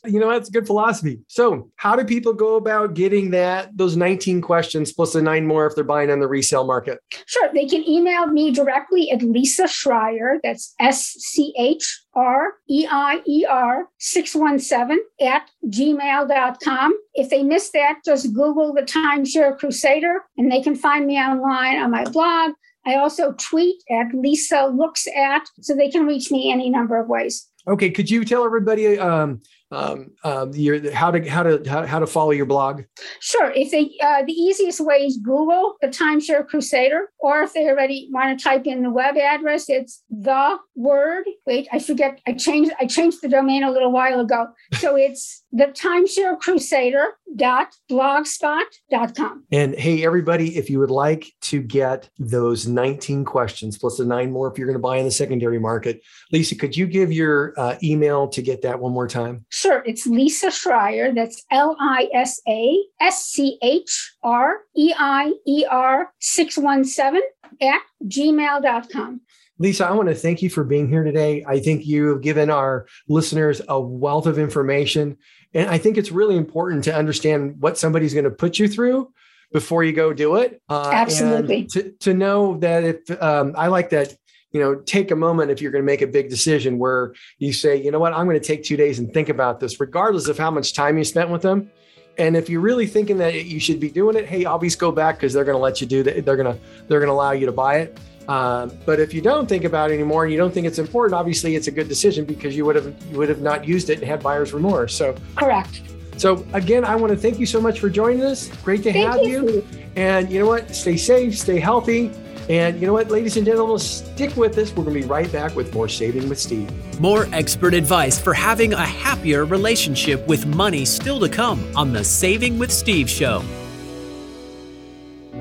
you 0.06 0.19
know 0.19 0.30
that's 0.30 0.49
good 0.49 0.67
philosophy. 0.67 1.19
So, 1.27 1.71
how 1.77 1.95
do 1.95 2.03
people 2.03 2.34
go 2.34 2.56
about 2.56 2.93
getting 2.93 3.30
that 3.32 3.75
those 3.77 3.95
19 3.95 4.41
questions 4.41 4.91
plus 4.91 5.13
the 5.13 5.21
nine 5.21 5.47
more 5.47 5.65
if 5.65 5.75
they're 5.75 5.86
buying 5.86 6.12
on 6.12 6.19
the 6.19 6.27
resale 6.27 6.65
market? 6.65 6.99
Sure, 7.25 7.49
they 7.53 7.65
can 7.65 7.88
email 7.88 8.27
me 8.27 8.51
directly 8.51 9.12
at 9.12 9.21
Lisa 9.21 9.63
Schreier. 9.63 10.39
That's 10.43 10.73
S 10.80 11.15
C 11.19 11.53
H 11.58 12.01
R 12.17 12.53
E 12.67 12.88
I 12.89 13.21
E 13.27 13.45
R 13.45 13.88
617 13.99 14.97
at 15.21 15.49
gmail.com. 15.67 16.93
If 17.13 17.30
they 17.30 17.43
miss 17.43 17.69
that, 17.71 17.99
just 18.03 18.34
Google 18.34 18.73
the 18.73 18.82
Timeshare 18.82 19.58
Crusader 19.58 20.23
and 20.36 20.51
they 20.51 20.62
can 20.62 20.75
find 20.75 21.06
me 21.06 21.17
online 21.17 21.77
on 21.77 21.91
my 21.91 22.03
blog. 22.06 22.53
I 22.88 22.95
also 22.95 23.34
tweet 23.34 23.84
at 23.91 24.08
Lisa 24.13 24.71
Looks 24.73 25.08
At, 25.15 25.43
so 25.62 25.75
they 25.75 25.89
can 25.89 26.06
reach 26.06 26.32
me 26.32 26.51
any 26.51 26.69
number 26.69 26.97
of 26.97 27.08
ways. 27.10 27.45
Okay, 27.67 27.89
could 27.89 28.10
you 28.10 28.23
tell 28.23 28.45
everybody 28.45 28.97
um, 28.97 29.41
um, 29.71 30.12
um, 30.23 30.53
your, 30.53 30.91
how 30.93 31.12
to 31.12 31.27
how 31.30 31.43
to 31.43 31.62
how, 31.67 31.86
how 31.86 31.99
to 31.99 32.08
follow 32.08 32.32
your 32.32 32.45
blog? 32.45 32.84
Sure. 33.19 33.51
If 33.51 33.71
they 33.71 33.91
uh, 34.01 34.23
the 34.25 34.34
easiest 34.34 34.80
way 34.80 35.06
is 35.06 35.17
Google 35.17 35.75
the 35.82 35.88
Timeshare 35.88 36.47
Crusader, 36.47 37.10
or 37.19 37.43
if 37.43 37.53
they 37.53 37.67
already 37.67 38.10
want 38.12 38.38
to 38.38 38.43
type 38.43 38.65
in 38.65 38.84
the 38.84 38.91
web 38.91 39.17
address, 39.17 39.69
it's 39.69 40.03
the 40.10 40.58
word. 40.75 41.25
Wait, 41.45 41.67
I 41.71 41.80
forget. 41.80 42.21
I 42.25 42.34
changed 42.34 42.71
I 42.80 42.86
changed 42.86 43.21
the 43.21 43.30
domain 43.30 43.63
a 43.63 43.71
little 43.71 43.91
while 43.91 44.19
ago. 44.19 44.47
So 44.73 44.95
it's 44.95 45.43
the 45.51 45.65
Timeshare 45.65 46.39
Crusader 46.39 47.17
dot 47.36 47.75
blogspot.com. 47.89 49.43
And 49.51 49.75
hey, 49.75 50.06
everybody, 50.06 50.58
if 50.58 50.69
you 50.69 50.80
would 50.80 50.91
like 50.91 51.27
to 51.41 51.62
get 51.62 52.10
those 52.17 52.67
19 52.67 53.25
questions 53.25 53.77
plus 53.77 53.97
the 53.97 54.06
nine 54.06 54.32
more 54.32 54.51
if 54.51 54.58
you're 54.58 54.67
going 54.67 54.77
to 54.77 54.82
buy 54.82 54.97
in 54.97 55.06
the 55.06 55.12
secondary 55.12 55.60
market, 55.60 56.01
Lisa, 56.32 56.56
could 56.56 56.75
you 56.75 56.88
give 56.88 57.12
your 57.12 57.53
uh, 57.58 57.75
email 57.84 58.27
to 58.30 58.41
get 58.41 58.62
that 58.62 58.80
one 58.80 58.93
more 58.93 59.08
time? 59.08 59.45
Sure. 59.60 59.82
It's 59.88 60.06
Lisa 60.06 60.48
Schreier. 60.48 61.15
That's 61.15 61.43
L 61.50 61.76
I 61.80 62.10
S 62.13 62.39
A 62.48 62.78
S 63.02 63.26
C 63.26 63.58
H 63.63 64.13
R 64.22 64.58
E 64.76 64.93
I 64.96 65.34
E 65.48 65.65
R 65.67 66.13
617 66.20 67.24
at 67.63 67.82
gmail.com. 68.04 69.22
Lisa, 69.58 69.88
I 69.88 69.93
want 69.93 70.10
to 70.10 70.13
thank 70.13 70.43
you 70.43 70.52
for 70.52 70.63
being 70.63 70.88
here 70.88 71.04
today. 71.04 71.43
I 71.48 71.60
think 71.60 71.88
you 71.88 72.10
have 72.10 72.22
given 72.22 72.52
our 72.52 72.86
listeners 73.08 73.60
a 73.67 73.82
wealth 73.82 74.28
of 74.28 74.38
information. 74.38 75.17
And 75.56 75.67
I 75.72 75.80
think 75.80 75.98
it's 75.98 76.12
really 76.12 76.38
important 76.38 76.84
to 76.84 76.96
understand 76.96 77.60
what 77.60 77.80
somebody's 77.80 78.13
going 78.13 78.26
to 78.26 78.30
put 78.30 78.60
you 78.60 78.67
through 78.67 79.12
before 79.52 79.84
you 79.84 79.91
go 79.91 80.13
do 80.13 80.36
it. 80.36 80.62
Uh, 80.70 80.91
Absolutely. 80.93 81.65
To, 81.72 81.91
to 82.02 82.13
know 82.13 82.60
that 82.60 82.84
if 82.84 83.24
um, 83.24 83.56
I 83.58 83.70
like 83.70 83.89
that, 83.89 84.13
you 84.52 84.62
know, 84.62 84.76
take 84.76 85.12
a 85.12 85.16
moment 85.16 85.52
if 85.52 85.62
you're 85.62 85.72
going 85.72 85.84
to 85.84 85.86
make 85.86 86.02
a 86.02 86.08
big 86.08 86.30
decision 86.30 86.80
where 86.80 87.14
you 87.38 87.52
say, 87.52 87.76
you 87.76 87.92
know 87.92 88.00
what, 88.00 88.14
I'm 88.14 88.26
going 88.26 88.40
to 88.40 88.46
take 88.46 88.64
two 88.64 88.78
days 88.78 89.00
and 89.00 89.14
think 89.14 89.30
about 89.30 89.60
this, 89.60 89.80
regardless 89.80 90.28
of 90.28 90.38
how 90.38 90.52
much 90.52 90.74
time 90.74 90.98
you 90.98 91.04
spent 91.04 91.30
with 91.30 91.42
them. 91.42 91.70
And 92.18 92.36
if 92.36 92.50
you're 92.50 92.62
really 92.62 92.88
thinking 92.88 93.18
that 93.20 93.46
you 93.46 93.60
should 93.60 93.80
be 93.80 93.90
doing 93.90 94.16
it, 94.16 94.26
hey, 94.26 94.46
always 94.46 94.76
go 94.76 94.92
back 94.92 95.18
because 95.18 95.34
they're 95.34 95.46
going 95.46 95.58
to 95.58 95.62
let 95.62 95.82
you 95.82 95.88
do 95.88 96.02
that. 96.04 96.26
They're 96.26 96.36
going 96.36 96.56
to 96.56 96.60
they're 96.88 97.00
going 97.00 97.10
to 97.10 97.14
allow 97.14 97.32
you 97.32 97.46
to 97.46 97.52
buy 97.52 97.80
it. 97.80 98.00
Um, 98.28 98.72
but 98.86 99.00
if 99.00 99.14
you 99.14 99.22
don't 99.22 99.48
think 99.48 99.64
about 99.64 99.92
it 99.92 99.94
anymore 99.94 100.24
and 100.24 100.34
you 100.34 100.38
don't 100.38 100.54
think 100.54 100.68
it's 100.68 100.80
important, 100.80 101.14
obviously 101.14 101.56
it's 101.56 101.68
a 101.68 101.72
good 101.72 101.88
decision 101.88 102.26
because 102.26 102.58
you 102.58 102.66
would 102.66 102.76
have 102.76 102.94
you 103.12 103.18
would 103.18 103.30
have 103.30 103.42
not 103.42 103.68
used 103.68 103.90
it 103.90 104.00
and 104.00 104.08
had 104.08 104.24
buyer's 104.24 104.54
remorse. 104.54 104.96
So 104.96 105.16
correct. 105.36 105.84
So 106.18 106.46
again, 106.54 106.84
I 106.84 106.96
want 106.96 107.12
to 107.12 107.18
thank 107.18 107.38
you 107.38 107.46
so 107.46 107.62
much 107.62 107.80
for 107.80 107.90
joining 107.90 108.24
us. 108.24 108.50
Great 108.64 108.82
to 108.84 108.92
thank 108.92 109.08
have 109.08 109.24
you. 109.24 109.48
you. 109.48 109.68
And 109.96 110.32
you 110.32 110.40
know 110.40 110.48
what? 110.48 110.76
Stay 110.76 110.98
safe, 110.98 111.38
stay 111.38 111.60
healthy. 111.60 112.12
And 112.50 112.80
you 112.80 112.88
know 112.88 112.94
what, 112.94 113.10
ladies 113.10 113.36
and 113.36 113.46
gentlemen, 113.46 113.78
stick 113.78 114.36
with 114.38 114.58
us. 114.58 114.70
We're 114.70 114.84
going 114.84 114.96
to 114.96 115.02
be 115.02 115.08
right 115.08 115.30
back 115.32 115.56
with 115.56 115.74
more 115.74 115.90
Saving 115.90 116.30
with 116.30 116.40
Steve. 116.40 116.70
More 117.00 117.28
expert 117.34 117.74
advice 117.74 118.20
for 118.20 118.34
having 118.34 118.74
a 118.74 118.86
happier 118.86 119.46
relationship 119.46 120.26
with 120.28 120.46
money 120.46 120.86
still 120.86 121.20
to 121.20 121.30
come 121.30 121.64
on 121.76 121.92
the 121.92 122.04
Saving 122.04 122.58
with 122.58 122.72
Steve 122.72 123.10
show. 123.10 123.44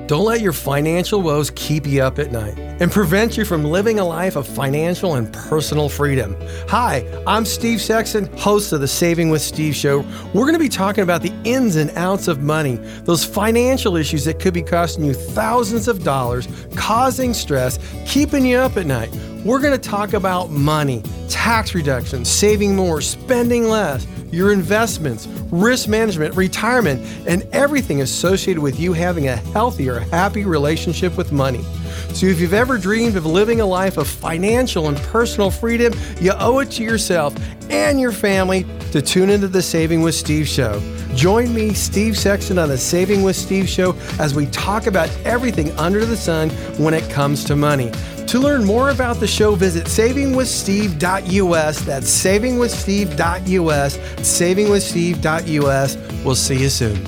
Don't 0.07 0.23
let 0.23 0.39
your 0.39 0.53
financial 0.53 1.21
woes 1.21 1.51
keep 1.53 1.85
you 1.85 2.01
up 2.01 2.17
at 2.17 2.31
night 2.31 2.57
and 2.57 2.89
prevent 2.89 3.35
you 3.35 3.43
from 3.43 3.65
living 3.65 3.99
a 3.99 4.05
life 4.05 4.37
of 4.37 4.47
financial 4.47 5.15
and 5.15 5.33
personal 5.33 5.89
freedom. 5.89 6.33
Hi, 6.69 7.05
I'm 7.27 7.43
Steve 7.43 7.81
Sexton, 7.81 8.25
host 8.37 8.71
of 8.71 8.79
the 8.79 8.87
Saving 8.87 9.29
with 9.29 9.41
Steve 9.41 9.75
show. 9.75 10.05
We're 10.33 10.43
going 10.43 10.53
to 10.53 10.59
be 10.59 10.69
talking 10.69 11.03
about 11.03 11.23
the 11.23 11.33
ins 11.43 11.75
and 11.75 11.89
outs 11.97 12.29
of 12.29 12.41
money, 12.41 12.77
those 13.03 13.25
financial 13.25 13.97
issues 13.97 14.23
that 14.23 14.39
could 14.39 14.53
be 14.53 14.61
costing 14.61 15.03
you 15.03 15.13
thousands 15.13 15.89
of 15.89 16.05
dollars, 16.05 16.47
causing 16.73 17.33
stress, 17.33 17.77
keeping 18.05 18.45
you 18.45 18.59
up 18.59 18.77
at 18.77 18.85
night. 18.85 19.13
We're 19.47 19.61
going 19.61 19.79
to 19.79 19.89
talk 19.89 20.11
about 20.11 20.49
money, 20.51 21.01
tax 21.29 21.73
reduction, 21.73 22.25
saving 22.25 22.75
more, 22.75 22.99
spending 22.99 23.69
less 23.69 24.05
your 24.29 24.51
investments, 24.51 25.25
risk 25.51 25.87
management, 25.87 26.35
retirement, 26.35 27.01
and 27.25 27.43
everything 27.53 28.01
associated 28.01 28.61
with 28.61 28.77
you 28.77 28.91
having 28.91 29.29
a 29.29 29.37
healthier, 29.37 29.99
happy 29.99 30.43
relationship 30.43 31.15
with 31.15 31.31
money. 31.31 31.63
So, 32.09 32.25
if 32.25 32.41
you've 32.41 32.53
ever 32.53 32.77
dreamed 32.77 33.15
of 33.15 33.25
living 33.25 33.61
a 33.61 33.65
life 33.65 33.95
of 33.95 34.09
financial 34.09 34.89
and 34.89 34.97
personal 34.97 35.49
freedom, 35.49 35.93
you 36.19 36.33
owe 36.33 36.59
it 36.59 36.69
to 36.71 36.83
yourself 36.83 37.33
and 37.69 38.01
your 38.01 38.11
family 38.11 38.65
to 38.91 39.01
tune 39.01 39.29
into 39.29 39.47
the 39.47 39.61
Saving 39.61 40.01
with 40.01 40.15
Steve 40.15 40.45
show. 40.45 40.81
Join 41.15 41.53
me, 41.53 41.73
Steve 41.73 42.17
Sexton, 42.17 42.59
on 42.59 42.67
the 42.67 42.77
Saving 42.77 43.23
with 43.23 43.37
Steve 43.37 43.69
show 43.69 43.95
as 44.19 44.35
we 44.35 44.47
talk 44.47 44.87
about 44.87 45.09
everything 45.23 45.71
under 45.79 46.05
the 46.05 46.17
sun 46.17 46.49
when 46.77 46.93
it 46.93 47.09
comes 47.09 47.45
to 47.45 47.55
money. 47.55 47.93
To 48.27 48.39
learn 48.39 48.65
more 48.65 48.89
about 48.89 49.21
the 49.21 49.27
show, 49.27 49.55
visit 49.55 49.85
savingwithsteve.us. 49.85 51.81
That's 51.81 52.25
savingwithsteve.us. 52.25 53.97
Savingwithsteve.us. 53.97 56.23
We'll 56.25 56.35
see 56.35 56.61
you 56.61 56.69
soon. 56.69 57.07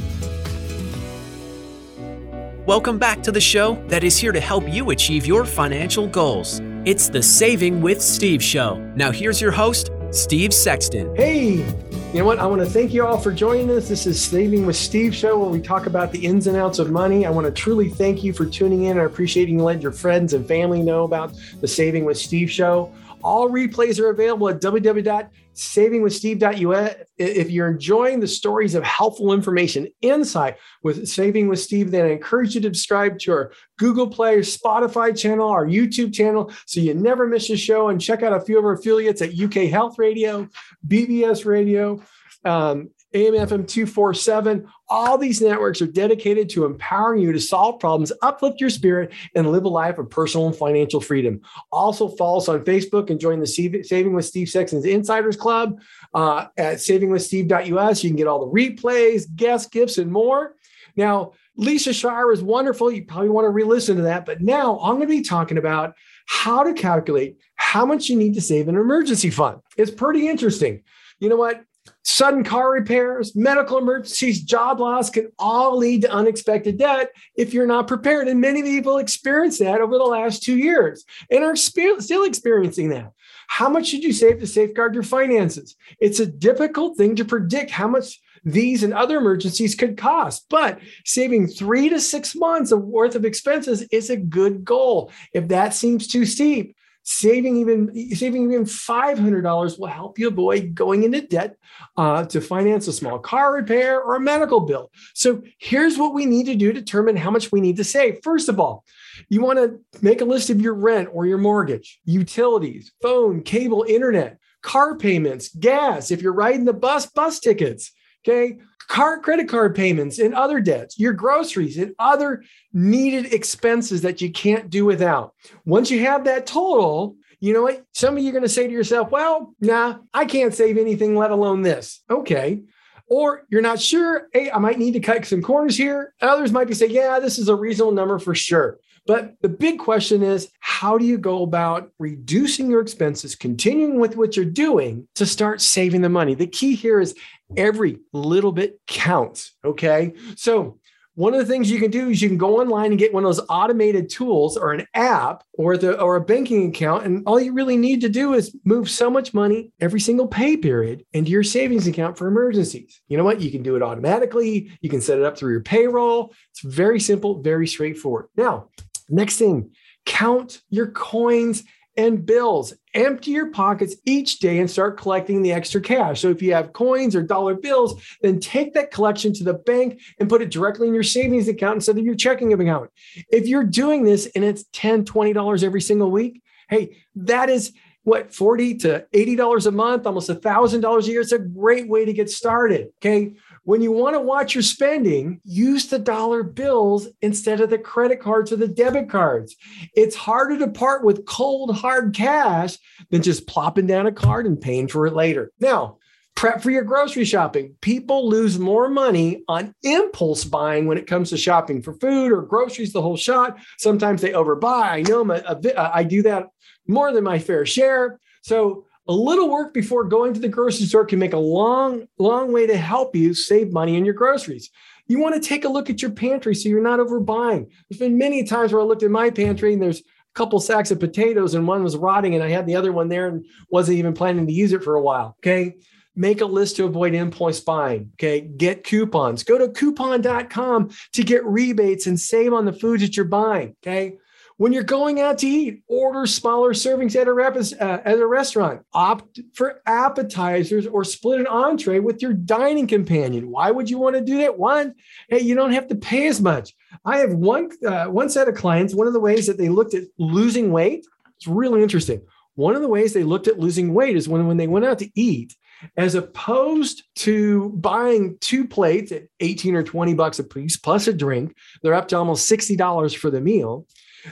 Welcome 2.65 2.97
back 2.97 3.21
to 3.23 3.33
the 3.33 3.41
show 3.41 3.75
that 3.87 4.05
is 4.05 4.17
here 4.17 4.31
to 4.31 4.39
help 4.39 4.63
you 4.69 4.91
achieve 4.91 5.25
your 5.25 5.43
financial 5.43 6.07
goals. 6.07 6.61
It's 6.85 7.09
the 7.09 7.21
Saving 7.21 7.81
with 7.81 8.01
Steve 8.01 8.41
show. 8.41 8.77
Now, 8.95 9.11
here's 9.11 9.41
your 9.41 9.51
host, 9.51 9.91
Steve 10.11 10.53
Sexton. 10.53 11.13
Hey, 11.15 11.65
you 12.11 12.17
know 12.17 12.25
what? 12.25 12.39
I 12.39 12.47
want 12.47 12.59
to 12.59 12.67
thank 12.67 12.91
you 12.91 13.05
all 13.05 13.19
for 13.19 13.31
joining 13.31 13.69
us. 13.69 13.87
This 13.87 14.07
is 14.07 14.19
Saving 14.19 14.65
with 14.65 14.75
Steve 14.75 15.13
show 15.13 15.37
where 15.37 15.49
we 15.49 15.61
talk 15.61 15.85
about 15.85 16.11
the 16.11 16.25
ins 16.25 16.47
and 16.47 16.57
outs 16.57 16.79
of 16.79 16.89
money. 16.89 17.23
I 17.23 17.29
want 17.29 17.45
to 17.45 17.51
truly 17.51 17.87
thank 17.87 18.23
you 18.23 18.33
for 18.33 18.47
tuning 18.47 18.85
in. 18.85 18.97
I 18.97 19.03
appreciate 19.03 19.47
you 19.47 19.61
letting 19.61 19.83
your 19.83 19.91
friends 19.91 20.33
and 20.33 20.43
family 20.47 20.81
know 20.81 21.03
about 21.03 21.35
the 21.61 21.67
Saving 21.67 22.05
with 22.05 22.17
Steve 22.17 22.49
show. 22.49 22.91
All 23.23 23.49
replays 23.49 23.99
are 23.99 24.09
available 24.09 24.49
at 24.49 24.61
www.savingwithsteve.us. 24.61 26.95
If 27.17 27.51
you're 27.51 27.67
enjoying 27.67 28.19
the 28.19 28.27
stories 28.27 28.75
of 28.75 28.83
helpful 28.83 29.33
information, 29.33 29.87
insight 30.01 30.57
with 30.83 31.07
Saving 31.07 31.47
with 31.47 31.59
Steve, 31.59 31.89
then 31.91 32.05
I 32.05 32.11
encourage 32.11 32.55
you 32.55 32.61
to 32.61 32.67
subscribe 32.67 33.19
to 33.19 33.31
our 33.31 33.51
Google 33.77 34.07
Play, 34.07 34.39
Spotify 34.39 35.15
channel, 35.17 35.49
our 35.49 35.65
YouTube 35.65 36.13
channel, 36.13 36.51
so 36.65 36.79
you 36.79 36.93
never 36.93 37.27
miss 37.27 37.49
a 37.49 37.57
show. 37.57 37.89
And 37.89 37.99
check 37.99 38.23
out 38.23 38.31
a 38.33 38.39
few 38.39 38.57
of 38.57 38.63
our 38.65 38.73
affiliates 38.73 39.21
at 39.21 39.37
UK 39.37 39.69
Health 39.69 39.99
Radio, 39.99 40.47
BBS 40.87 41.45
Radio, 41.45 42.01
um, 42.45 42.89
AM 43.13 43.33
FM 43.33 43.67
247. 43.67 44.67
All 44.87 45.17
these 45.17 45.41
networks 45.41 45.81
are 45.81 45.87
dedicated 45.87 46.49
to 46.49 46.65
empowering 46.65 47.21
you 47.21 47.31
to 47.31 47.39
solve 47.39 47.79
problems, 47.79 48.11
uplift 48.21 48.61
your 48.61 48.69
spirit, 48.69 49.11
and 49.35 49.51
live 49.51 49.65
a 49.65 49.69
life 49.69 49.97
of 49.97 50.09
personal 50.09 50.47
and 50.47 50.55
financial 50.55 51.01
freedom. 51.01 51.41
Also, 51.71 52.07
follow 52.09 52.37
us 52.37 52.47
on 52.47 52.63
Facebook 52.63 53.09
and 53.09 53.19
join 53.19 53.39
the 53.39 53.47
Saving 53.47 54.13
with 54.13 54.25
Steve 54.25 54.49
Sexton's 54.49 54.85
Insiders 54.85 55.35
Club 55.35 55.81
uh, 56.13 56.47
at 56.57 56.77
savingwithsteve.us. 56.77 58.03
You 58.03 58.09
can 58.09 58.17
get 58.17 58.27
all 58.27 58.45
the 58.45 58.51
replays, 58.51 59.25
guest 59.35 59.71
gifts, 59.71 59.97
and 59.97 60.11
more. 60.11 60.55
Now, 60.95 61.33
Lisa 61.55 61.89
Schreier 61.89 62.33
is 62.33 62.43
wonderful. 62.43 62.91
You 62.91 63.05
probably 63.05 63.29
want 63.29 63.45
to 63.45 63.49
re 63.49 63.63
listen 63.63 63.97
to 63.97 64.03
that. 64.03 64.25
But 64.25 64.41
now 64.41 64.79
I'm 64.79 64.95
going 64.95 65.07
to 65.07 65.15
be 65.15 65.21
talking 65.21 65.57
about 65.57 65.93
how 66.27 66.63
to 66.63 66.73
calculate 66.73 67.37
how 67.55 67.85
much 67.85 68.07
you 68.07 68.15
need 68.15 68.35
to 68.35 68.41
save 68.41 68.67
in 68.67 68.75
an 68.75 68.81
emergency 68.81 69.29
fund. 69.29 69.59
It's 69.77 69.91
pretty 69.91 70.29
interesting. 70.29 70.83
You 71.19 71.29
know 71.29 71.35
what? 71.35 71.63
Sudden 72.11 72.43
car 72.43 72.71
repairs, 72.71 73.35
medical 73.35 73.77
emergencies, 73.77 74.41
job 74.41 74.79
loss 74.79 75.11
can 75.11 75.31
all 75.37 75.77
lead 75.77 76.01
to 76.01 76.11
unexpected 76.11 76.79
debt 76.79 77.11
if 77.35 77.53
you're 77.53 77.67
not 77.67 77.87
prepared. 77.87 78.27
And 78.27 78.41
many 78.41 78.63
people 78.63 78.97
experience 78.97 79.59
that 79.59 79.79
over 79.79 79.95
the 79.95 80.03
last 80.03 80.41
two 80.41 80.57
years 80.57 81.05
and 81.29 81.43
are 81.43 81.55
still 81.55 82.23
experiencing 82.23 82.89
that. 82.89 83.13
How 83.47 83.69
much 83.69 83.87
should 83.87 84.03
you 84.03 84.11
save 84.11 84.39
to 84.39 84.47
safeguard 84.47 84.95
your 84.95 85.03
finances? 85.03 85.75
It's 85.99 86.19
a 86.19 86.25
difficult 86.25 86.97
thing 86.97 87.15
to 87.17 87.25
predict 87.25 87.69
how 87.69 87.87
much 87.87 88.19
these 88.43 88.81
and 88.81 88.93
other 88.93 89.19
emergencies 89.19 89.75
could 89.75 89.95
cost, 89.95 90.47
but 90.49 90.79
saving 91.05 91.47
three 91.47 91.89
to 91.89 91.99
six 91.99 92.35
months 92.35 92.71
of 92.71 92.83
worth 92.83 93.15
of 93.15 93.23
expenses 93.23 93.83
is 93.91 94.09
a 94.09 94.17
good 94.17 94.65
goal. 94.65 95.11
If 95.33 95.49
that 95.49 95.75
seems 95.75 96.07
too 96.07 96.25
steep, 96.25 96.75
saving 97.09 97.57
even 97.57 98.15
saving 98.15 98.51
even 98.51 98.65
$500 98.65 99.79
will 99.79 99.87
help 99.87 100.19
you 100.19 100.27
avoid 100.27 100.75
going 100.75 101.03
into 101.03 101.21
debt 101.21 101.57
uh, 101.97 102.23
to 102.25 102.39
finance 102.39 102.87
a 102.87 102.93
small 102.93 103.17
car 103.17 103.53
repair 103.53 103.99
or 103.99 104.15
a 104.15 104.19
medical 104.19 104.59
bill. 104.59 104.91
So 105.15 105.41
here's 105.57 105.97
what 105.97 106.13
we 106.13 106.25
need 106.25 106.45
to 106.45 106.55
do 106.55 106.71
to 106.71 106.79
determine 106.79 107.15
how 107.17 107.31
much 107.31 107.51
we 107.51 107.61
need 107.61 107.77
to 107.77 107.83
save. 107.83 108.19
First 108.23 108.47
of 108.47 108.59
all 108.59 108.85
you 109.27 109.41
want 109.41 109.57
to 109.57 109.79
make 110.01 110.21
a 110.21 110.25
list 110.25 110.49
of 110.49 110.61
your 110.61 110.75
rent 110.75 111.09
or 111.11 111.25
your 111.25 111.37
mortgage 111.37 111.99
utilities 112.05 112.91
phone 113.01 113.41
cable 113.41 113.85
internet 113.87 114.37
car 114.61 114.97
payments 114.97 115.49
gas 115.55 116.11
if 116.11 116.21
you're 116.21 116.33
riding 116.33 116.65
the 116.65 116.73
bus 116.73 117.05
bus 117.07 117.39
tickets 117.39 117.91
okay 118.25 118.57
car 118.89 119.19
credit 119.19 119.47
card 119.47 119.75
payments 119.75 120.19
and 120.19 120.33
other 120.33 120.59
debts, 120.59 120.99
your 120.99 121.13
groceries 121.13 121.77
and 121.77 121.93
other 121.99 122.43
needed 122.73 123.31
expenses 123.31 124.01
that 124.01 124.19
you 124.19 124.31
can't 124.31 124.69
do 124.69 124.83
without. 124.83 125.35
Once 125.63 125.89
you 125.89 126.01
have 126.01 126.25
that 126.25 126.47
total, 126.47 127.15
you 127.39 127.53
know 127.53 127.61
what? 127.61 127.85
Some 127.93 128.17
of 128.17 128.23
you 128.23 128.29
are 128.29 128.33
going 128.33 128.43
to 128.43 128.49
say 128.49 128.67
to 128.67 128.73
yourself, 128.73 129.11
well, 129.11 129.53
nah, 129.61 129.99
I 130.13 130.25
can't 130.25 130.53
save 130.53 130.77
anything, 130.77 131.15
let 131.15 131.31
alone 131.31 131.61
this. 131.61 132.01
Okay. 132.09 132.63
Or 133.07 133.43
you're 133.49 133.61
not 133.61 133.79
sure, 133.79 134.27
hey, 134.33 134.51
I 134.51 134.57
might 134.57 134.79
need 134.79 134.93
to 134.93 134.99
cut 134.99 135.23
some 135.25 135.41
corners 135.41 135.77
here. 135.77 136.13
Others 136.21 136.51
might 136.51 136.67
be 136.67 136.73
saying, 136.73 136.91
yeah, 136.91 137.19
this 137.19 137.37
is 137.37 137.47
a 137.47 137.55
reasonable 137.55 137.93
number 137.93 138.19
for 138.19 138.35
sure. 138.35 138.79
But 139.09 139.33
the 139.41 139.49
big 139.49 139.79
question 139.79 140.21
is 140.21 140.51
how 140.59 140.99
do 140.99 141.03
you 141.03 141.17
go 141.17 141.41
about 141.41 141.89
reducing 141.97 142.69
your 142.69 142.79
expenses, 142.79 143.33
continuing 143.33 143.99
with 143.99 144.15
what 144.15 144.35
you're 144.35 144.45
doing 144.45 145.07
to 145.15 145.25
start 145.25 145.61
saving 145.61 146.01
the 146.01 146.09
money? 146.09 146.35
The 146.35 146.45
key 146.45 146.75
here 146.75 146.99
is 146.99 147.15
every 147.57 148.01
little 148.13 148.51
bit 148.51 148.79
counts. 148.85 149.55
Okay. 149.65 150.13
So 150.35 150.77
one 151.15 151.33
of 151.33 151.39
the 151.39 151.51
things 151.51 151.71
you 151.71 151.79
can 151.79 151.89
do 151.89 152.11
is 152.11 152.21
you 152.21 152.29
can 152.29 152.37
go 152.37 152.61
online 152.61 152.91
and 152.91 152.99
get 152.99 153.11
one 153.11 153.25
of 153.25 153.35
those 153.35 153.43
automated 153.49 154.11
tools 154.11 154.55
or 154.55 154.73
an 154.73 154.85
app 154.93 155.43
or 155.53 155.75
the 155.75 155.99
or 155.99 156.17
a 156.17 156.21
banking 156.21 156.69
account 156.69 157.03
and 157.03 157.23
all 157.25 157.39
you 157.39 157.51
really 157.51 157.77
need 157.77 158.01
to 158.01 158.09
do 158.09 158.35
is 158.35 158.55
move 158.63 158.91
so 158.91 159.09
much 159.09 159.33
money 159.33 159.71
every 159.79 159.99
single 159.99 160.27
pay 160.27 160.55
period 160.55 161.03
into 161.13 161.31
your 161.31 161.43
savings 161.43 161.87
account 161.87 162.15
for 162.15 162.27
emergencies. 162.27 163.01
You 163.07 163.17
know 163.17 163.23
what? 163.23 163.41
You 163.41 163.49
can 163.49 163.63
do 163.63 163.75
it 163.75 163.81
automatically. 163.81 164.71
You 164.81 164.89
can 164.91 165.01
set 165.01 165.17
it 165.17 165.25
up 165.25 165.35
through 165.35 165.53
your 165.53 165.63
payroll. 165.63 166.31
It's 166.51 166.61
very 166.61 166.99
simple, 166.99 167.41
very 167.41 167.65
straightforward. 167.65 168.27
Now, 168.37 168.69
next 169.09 169.37
thing, 169.37 169.71
count 170.05 170.61
your 170.69 170.87
coins 170.87 171.63
and 171.99 172.25
bills. 172.25 172.73
Empty 172.93 173.31
your 173.31 173.51
pockets 173.51 173.95
each 174.05 174.39
day 174.39 174.59
and 174.59 174.71
start 174.71 174.97
collecting 174.97 175.41
the 175.41 175.51
extra 175.51 175.81
cash. 175.81 176.21
So 176.21 176.29
if 176.29 176.41
you 176.41 176.53
have 176.53 176.71
coins 176.71 177.13
or 177.13 177.21
dollar 177.21 177.55
bills, 177.55 178.01
then 178.21 178.39
take 178.39 178.73
that 178.73 178.91
collection 178.91 179.33
to 179.33 179.43
the 179.43 179.53
bank 179.53 179.99
and 180.17 180.29
put 180.29 180.41
it 180.41 180.49
directly 180.49 180.87
in 180.87 180.93
your 180.93 181.03
savings 181.03 181.49
account 181.49 181.75
instead 181.75 181.97
of 181.97 182.05
your 182.05 182.15
checking 182.15 182.53
account. 182.53 182.89
If 183.31 183.47
you're 183.47 183.65
doing 183.65 184.05
this 184.05 184.29
and 184.33 184.45
it's 184.45 184.63
$10, 184.73 185.03
$20 185.03 185.63
every 185.63 185.81
single 185.81 186.09
week, 186.09 186.41
hey, 186.69 186.97
that 187.15 187.49
is 187.49 187.73
what 188.03 188.33
40 188.33 188.75
to 188.77 189.05
80 189.11 189.35
dollars 189.35 189.65
a 189.65 189.71
month 189.71 190.07
almost 190.07 190.29
a 190.29 190.35
thousand 190.35 190.81
dollars 190.81 191.07
a 191.07 191.11
year 191.11 191.21
it's 191.21 191.33
a 191.33 191.37
great 191.37 191.87
way 191.89 192.05
to 192.05 192.13
get 192.13 192.29
started 192.29 192.87
okay 192.97 193.35
when 193.69 193.83
you 193.83 193.91
want 193.91 194.15
to 194.15 194.19
watch 194.19 194.55
your 194.55 194.63
spending, 194.63 195.39
use 195.43 195.85
the 195.85 195.99
dollar 195.99 196.41
bills 196.41 197.07
instead 197.21 197.61
of 197.61 197.69
the 197.69 197.77
credit 197.77 198.19
cards 198.19 198.51
or 198.51 198.55
the 198.55 198.67
debit 198.67 199.07
cards. 199.11 199.55
It's 199.93 200.15
harder 200.15 200.57
to 200.57 200.71
part 200.71 201.03
with 201.03 201.27
cold, 201.27 201.75
hard 201.75 202.15
cash 202.15 202.79
than 203.11 203.21
just 203.21 203.45
plopping 203.45 203.85
down 203.85 204.07
a 204.07 204.11
card 204.11 204.47
and 204.47 204.59
paying 204.59 204.87
for 204.87 205.05
it 205.05 205.13
later. 205.13 205.51
Now, 205.59 205.99
prep 206.35 206.63
for 206.63 206.71
your 206.71 206.81
grocery 206.81 207.25
shopping. 207.25 207.75
People 207.79 208.27
lose 208.27 208.57
more 208.57 208.89
money 208.89 209.43
on 209.47 209.75
impulse 209.83 210.45
buying 210.45 210.87
when 210.87 210.97
it 210.97 211.05
comes 211.05 211.29
to 211.29 211.37
shopping 211.37 211.83
for 211.83 211.93
food 211.93 212.31
or 212.31 212.41
groceries, 212.41 212.91
the 212.91 213.03
whole 213.03 213.17
shot. 213.17 213.59
Sometimes 213.77 214.23
they 214.23 214.31
overbuy. 214.31 214.89
I 214.89 215.01
know 215.03 215.21
a, 215.29 215.77
uh, 215.77 215.91
I 215.93 216.05
do 216.05 216.23
that 216.23 216.47
more 216.87 217.13
than 217.13 217.23
my 217.23 217.37
fair 217.37 217.67
share. 217.67 218.19
So 218.41 218.87
a 219.09 219.13
little 219.13 219.49
work 219.49 219.73
before 219.73 220.03
going 220.03 220.35
to 220.35 220.39
the 220.39 220.47
grocery 220.47 220.85
store 220.85 221.03
can 221.03 221.17
make 221.17 221.33
a 221.33 221.37
long, 221.37 222.07
long 222.19 222.53
way 222.53 222.67
to 222.67 222.77
help 222.77 223.15
you 223.15 223.33
save 223.33 223.73
money 223.73 223.97
on 223.97 224.05
your 224.05 224.13
groceries. 224.13 224.69
You 225.07 225.19
want 225.19 225.33
to 225.33 225.41
take 225.41 225.65
a 225.65 225.69
look 225.69 225.89
at 225.89 226.03
your 226.03 226.11
pantry 226.11 226.53
so 226.53 226.69
you're 226.69 226.79
not 226.79 226.99
overbuying. 226.99 227.67
There's 227.89 227.99
been 227.99 228.19
many 228.19 228.43
times 228.43 228.71
where 228.71 228.81
I 228.81 228.85
looked 228.85 229.01
at 229.01 229.09
my 229.09 229.31
pantry 229.31 229.73
and 229.73 229.81
there's 229.81 230.01
a 230.01 230.03
couple 230.35 230.59
sacks 230.59 230.91
of 230.91 230.99
potatoes 230.99 231.55
and 231.55 231.67
one 231.67 231.83
was 231.83 231.97
rotting 231.97 232.35
and 232.35 232.43
I 232.43 232.49
had 232.49 232.67
the 232.67 232.75
other 232.75 232.91
one 232.91 233.09
there 233.09 233.27
and 233.27 233.43
wasn't 233.71 233.97
even 233.97 234.13
planning 234.13 234.45
to 234.45 234.53
use 234.53 234.73
it 234.73 234.83
for 234.83 234.93
a 234.93 235.01
while. 235.01 235.35
Okay. 235.39 235.77
Make 236.15 236.41
a 236.41 236.45
list 236.45 236.75
to 236.75 236.85
avoid 236.85 237.15
impulse 237.15 237.61
buying. 237.61 238.11
Okay. 238.13 238.41
Get 238.41 238.83
coupons. 238.83 239.43
Go 239.43 239.57
to 239.57 239.69
coupon.com 239.69 240.91
to 241.13 241.23
get 241.23 241.43
rebates 241.45 242.05
and 242.05 242.19
save 242.19 242.53
on 242.53 242.65
the 242.65 242.73
foods 242.73 243.01
that 243.01 243.17
you're 243.17 243.25
buying. 243.25 243.75
Okay. 243.81 244.17
When 244.59 244.73
you're 244.73 244.83
going 244.83 245.21
out 245.21 245.37
to 245.37 245.47
eat, 245.47 245.83
order 245.87 246.25
smaller 246.25 246.73
servings 246.73 247.15
at 247.15 247.29
a, 247.29 247.81
uh, 247.81 248.01
at 248.03 248.19
a 248.19 248.27
restaurant. 248.27 248.81
Opt 248.93 249.39
for 249.53 249.81
appetizers 249.85 250.85
or 250.85 251.05
split 251.05 251.39
an 251.39 251.47
entree 251.47 251.99
with 251.99 252.21
your 252.21 252.33
dining 252.33 252.85
companion. 252.85 253.51
Why 253.51 253.71
would 253.71 253.89
you 253.89 253.97
want 253.97 254.17
to 254.17 254.21
do 254.21 254.39
that? 254.39 254.59
One, 254.59 254.95
hey, 255.29 255.39
you 255.39 255.55
don't 255.55 255.71
have 255.71 255.87
to 255.87 255.95
pay 255.95 256.27
as 256.27 256.41
much. 256.41 256.75
I 257.05 257.19
have 257.19 257.33
one 257.33 257.69
uh, 257.87 258.07
one 258.07 258.29
set 258.29 258.49
of 258.49 258.55
clients. 258.55 258.93
One 258.93 259.07
of 259.07 259.13
the 259.13 259.21
ways 259.21 259.47
that 259.47 259.57
they 259.57 259.69
looked 259.69 259.93
at 259.93 260.03
losing 260.17 260.73
weight, 260.73 261.05
it's 261.37 261.47
really 261.47 261.81
interesting. 261.81 262.21
One 262.55 262.75
of 262.75 262.81
the 262.81 262.89
ways 262.89 263.13
they 263.13 263.23
looked 263.23 263.47
at 263.47 263.59
losing 263.59 263.93
weight 263.93 264.17
is 264.17 264.27
when 264.27 264.45
when 264.45 264.57
they 264.57 264.67
went 264.67 264.83
out 264.83 264.99
to 264.99 265.09
eat, 265.15 265.55
as 265.95 266.15
opposed 266.15 267.03
to 267.15 267.69
buying 267.77 268.37
two 268.41 268.67
plates 268.67 269.13
at 269.13 269.23
18 269.39 269.75
or 269.75 269.83
20 269.83 270.15
bucks 270.15 270.39
a 270.39 270.43
piece 270.43 270.75
plus 270.75 271.07
a 271.07 271.13
drink, 271.13 271.55
they're 271.81 271.93
up 271.93 272.09
to 272.09 272.17
almost 272.17 272.51
$60 272.51 273.15
for 273.15 273.29
the 273.29 273.39
meal 273.39 273.87